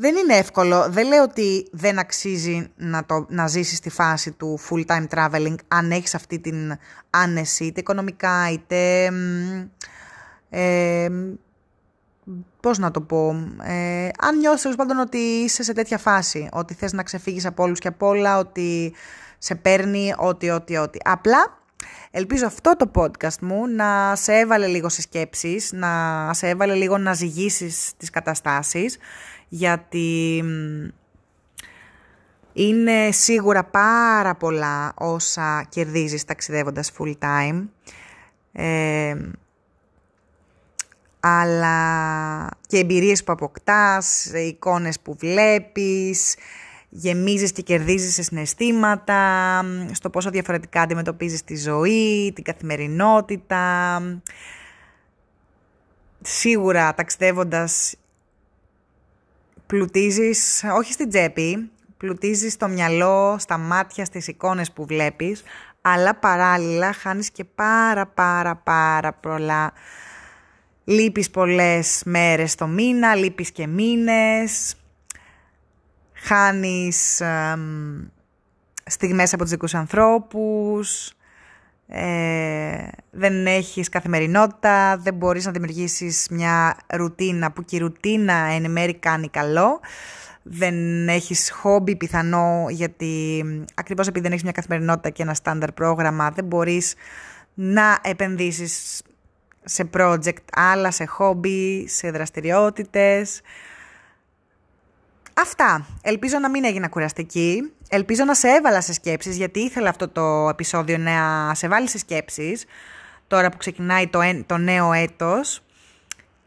Δεν 0.00 0.16
είναι 0.16 0.34
εύκολο, 0.34 0.86
δεν 0.90 1.06
λέω 1.06 1.22
ότι 1.22 1.68
δεν 1.72 1.98
αξίζει 1.98 2.68
να, 2.76 3.04
το, 3.04 3.26
να 3.28 3.46
ζήσεις 3.46 3.80
τη 3.80 3.90
φάση 3.90 4.32
του 4.32 4.58
full 4.68 4.84
time 4.86 5.06
traveling 5.14 5.54
αν 5.68 5.90
έχεις 5.90 6.14
αυτή 6.14 6.38
την 6.38 6.78
άνεση 7.10 7.64
είτε 7.64 7.80
οικονομικά 7.80 8.50
είτε... 8.52 9.10
Ε, 10.50 11.08
πώς 12.60 12.78
να 12.78 12.90
το 12.90 13.00
πω, 13.00 13.28
ε, 13.62 14.08
αν 14.18 14.38
νιώσεις 14.38 14.62
τέλος 14.62 14.76
πάντων 14.76 14.98
ότι 14.98 15.18
είσαι 15.18 15.62
σε 15.62 15.72
τέτοια 15.72 15.98
φάση, 15.98 16.48
ότι 16.52 16.74
θες 16.74 16.92
να 16.92 17.02
ξεφύγεις 17.02 17.46
από 17.46 17.62
όλους 17.62 17.78
και 17.78 17.88
από 17.88 18.06
όλα, 18.06 18.38
ότι 18.38 18.94
σε 19.38 19.54
παίρνει 19.54 20.14
ό,τι, 20.16 20.50
ό,τι, 20.50 20.76
ό,τι. 20.76 20.98
Απλά 21.04 21.58
ελπίζω 22.10 22.46
αυτό 22.46 22.76
το 22.76 22.90
podcast 22.94 23.38
μου 23.40 23.66
να 23.66 24.16
σε 24.16 24.32
έβαλε 24.32 24.66
λίγο 24.66 24.88
σε 24.88 25.00
σκέψεις, 25.00 25.72
να 25.72 26.30
σε 26.34 26.48
έβαλε 26.48 26.74
λίγο 26.74 26.98
να 26.98 27.12
ζυγίσεις 27.12 27.92
τις 27.96 28.10
καταστάσεις, 28.10 28.98
γιατί 29.48 30.44
είναι 32.52 33.10
σίγουρα 33.10 33.64
πάρα 33.64 34.34
πολλά 34.34 34.92
όσα 34.96 35.66
κερδίζεις 35.68 36.24
ταξιδεύοντας 36.24 36.92
full 36.98 37.14
time. 37.20 37.66
Ε, 38.52 39.16
αλλά 41.20 42.48
και 42.66 42.78
εμπειρίες 42.78 43.24
που 43.24 43.32
αποκτάς, 43.32 44.24
εικόνες 44.24 45.00
που 45.00 45.16
βλέπεις, 45.18 46.36
γεμίζεις 46.88 47.52
και 47.52 47.62
κερδίζεις 47.62 48.14
σε 48.14 48.22
συναισθήματα, 48.22 49.62
στο 49.92 50.10
πόσο 50.10 50.30
διαφορετικά 50.30 50.80
αντιμετωπίζεις 50.80 51.44
τη 51.44 51.56
ζωή, 51.56 52.32
την 52.34 52.44
καθημερινότητα. 52.44 54.00
Σίγουρα 56.22 56.94
ταξιδεύοντας 56.94 57.94
πλουτίζεις, 59.66 60.64
όχι 60.76 60.92
στην 60.92 61.08
τσέπη, 61.08 61.70
πλουτίζεις 61.96 62.52
στο 62.52 62.68
μυαλό, 62.68 63.36
στα 63.38 63.58
μάτια, 63.58 64.04
στις 64.04 64.28
εικόνες 64.28 64.72
που 64.72 64.86
βλέπεις, 64.86 65.42
αλλά 65.80 66.14
παράλληλα 66.14 66.92
χάνεις 66.92 67.30
και 67.30 67.44
πάρα 67.44 68.06
πάρα 68.06 68.56
πάρα 68.56 69.12
πολλά 69.12 69.72
Λείπεις 70.90 71.30
πολλές 71.30 72.02
μέρες 72.04 72.54
το 72.54 72.66
μήνα, 72.66 73.14
λείπεις 73.14 73.50
και 73.50 73.66
μήνες, 73.66 74.76
χάνεις 76.12 77.20
ε, 77.20 77.58
στιγμές 78.84 79.32
από 79.32 79.42
τους 79.42 79.50
δικούς 79.50 79.74
ανθρώπους, 79.74 81.12
ε, 81.88 82.88
δεν 83.10 83.46
έχεις 83.46 83.88
καθημερινότητα, 83.88 84.96
δεν 84.96 85.14
μπορείς 85.14 85.44
να 85.44 85.52
δημιουργήσεις 85.52 86.26
μια 86.30 86.76
ρουτίνα 86.86 87.52
που 87.52 87.64
και 87.64 87.76
η 87.76 87.78
ρουτίνα 87.78 88.34
εν 88.34 88.70
μέρει 88.70 88.94
κάνει 88.94 89.28
καλό. 89.28 89.80
Δεν 90.42 91.08
έχεις 91.08 91.50
χόμπι 91.50 91.96
πιθανό 91.96 92.66
γιατί 92.70 93.44
ακριβώς 93.74 94.06
επειδή 94.06 94.22
δεν 94.22 94.30
έχεις 94.30 94.44
μια 94.44 94.52
καθημερινότητα 94.52 95.10
και 95.10 95.22
ένα 95.22 95.34
στάνταρ 95.34 95.72
πρόγραμμα 95.72 96.30
δεν 96.30 96.44
μπορείς 96.44 96.94
να 97.54 97.98
επενδύσεις 98.02 99.02
σε 99.68 99.90
project, 99.96 100.42
άλλα 100.52 100.90
σε 100.90 101.08
hobby, 101.18 101.84
σε 101.86 102.10
δραστηριότητες. 102.10 103.40
Αυτά. 105.34 105.86
Ελπίζω 106.02 106.38
να 106.38 106.50
μην 106.50 106.64
έγινα 106.64 106.88
κουραστική. 106.88 107.72
Ελπίζω 107.88 108.24
να 108.24 108.34
σε 108.34 108.48
έβαλα 108.48 108.80
σε 108.80 108.92
σκέψεις, 108.92 109.36
γιατί 109.36 109.60
ήθελα 109.60 109.88
αυτό 109.88 110.08
το 110.08 110.48
επεισόδιο 110.48 110.98
να 110.98 111.50
σε 111.54 111.68
βάλει 111.68 111.88
σε 111.88 111.98
σκέψεις, 111.98 112.64
τώρα 113.26 113.48
που 113.48 113.56
ξεκινάει 113.56 114.06
το, 114.06 114.20
το 114.46 114.56
νέο 114.56 114.92
έτος. 114.92 115.62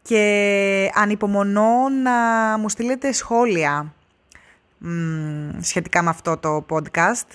Και 0.02 0.90
ανυπομονώ 0.94 1.88
να 2.02 2.12
μου 2.58 2.68
στείλετε 2.68 3.12
σχόλια 3.12 3.94
σχετικά 5.60 6.02
με 6.02 6.10
αυτό 6.10 6.36
το 6.36 6.66
podcast. 6.70 7.28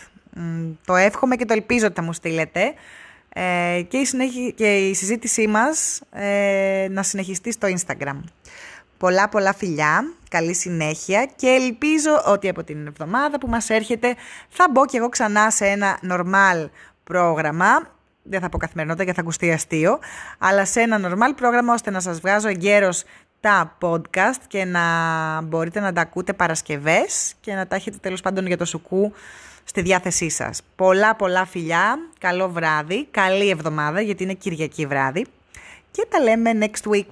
το 0.86 0.96
εύχομαι 0.96 1.36
και 1.36 1.46
το 1.46 1.54
ελπίζω 1.54 1.86
ότι 1.86 1.96
θα 1.96 2.02
μου 2.02 2.14
στείλετε. 2.14 2.74
Ε, 3.40 3.82
και, 3.82 3.98
η 3.98 4.54
και 4.56 4.78
η 4.78 4.94
συζήτησή 4.94 5.48
μας 5.48 6.02
ε, 6.12 6.88
να 6.90 7.04
συνεχιστεί 7.04 7.52
στο 7.52 7.68
Instagram. 7.68 8.20
Πολλά 8.98 9.30
πολλά 9.30 9.54
φιλιά, 9.54 10.14
καλή 10.30 10.54
συνέχεια 10.54 11.30
και 11.36 11.48
ελπίζω 11.48 12.24
ότι 12.26 12.50
από 12.50 12.64
την 12.64 12.88
εβδομάδα 12.88 13.38
που 13.38 13.48
μας 13.48 13.70
έρχεται 13.70 14.16
θα 14.50 14.68
μπω 14.72 14.86
και 14.86 14.98
εγώ 14.98 15.10
ξανά 15.10 15.52
σε 15.52 15.66
ένα 15.66 16.00
normal 16.10 16.70
πρόγραμμα 17.04 17.96
δεν 18.24 18.42
θα 18.42 18.50
πω 18.50 18.58
καθημερινότητα 18.58 19.04
γιατί 19.04 19.20
θα 19.20 19.26
ακουστεί 19.26 19.52
αστείο, 19.52 20.00
αλλά 20.38 20.66
σε 20.66 20.82
ένα 20.82 21.00
normal 21.04 21.36
πρόγραμμα 21.36 21.74
ώστε 21.74 21.92
να 21.92 22.00
σας 22.00 22.20
βγάζω 22.20 22.48
εγκαίρως 22.48 23.04
τα 23.40 23.78
podcast 23.82 24.42
και 24.48 24.66
να 24.66 24.82
μπορείτε 25.42 25.80
να 25.80 25.94
τα 25.94 26.02
ακούτε 26.02 26.34
Παρασκευές 26.34 27.34
και 27.40 27.54
να 27.54 27.68
τα 27.68 27.76
έχετε 27.76 27.98
τέλος 28.02 28.22
πάντων 28.22 28.48
για 28.48 28.58
το 28.58 28.66
σουκού 28.66 29.14
στη 29.68 29.82
διάθεσή 29.82 30.30
σας. 30.30 30.62
Πολλά 30.76 31.16
πολλά 31.16 31.46
φιλιά, 31.46 32.00
καλό 32.20 32.50
βράδυ, 32.50 33.08
καλή 33.12 33.50
εβδομάδα 33.50 34.02
γιατί 34.02 34.24
είναι 34.24 34.34
Κυριακή 34.34 34.86
βράδυ 34.86 35.26
και 35.92 36.06
τα 36.10 36.20
λέμε 36.20 36.52
next 36.60 36.92
week. 36.92 37.12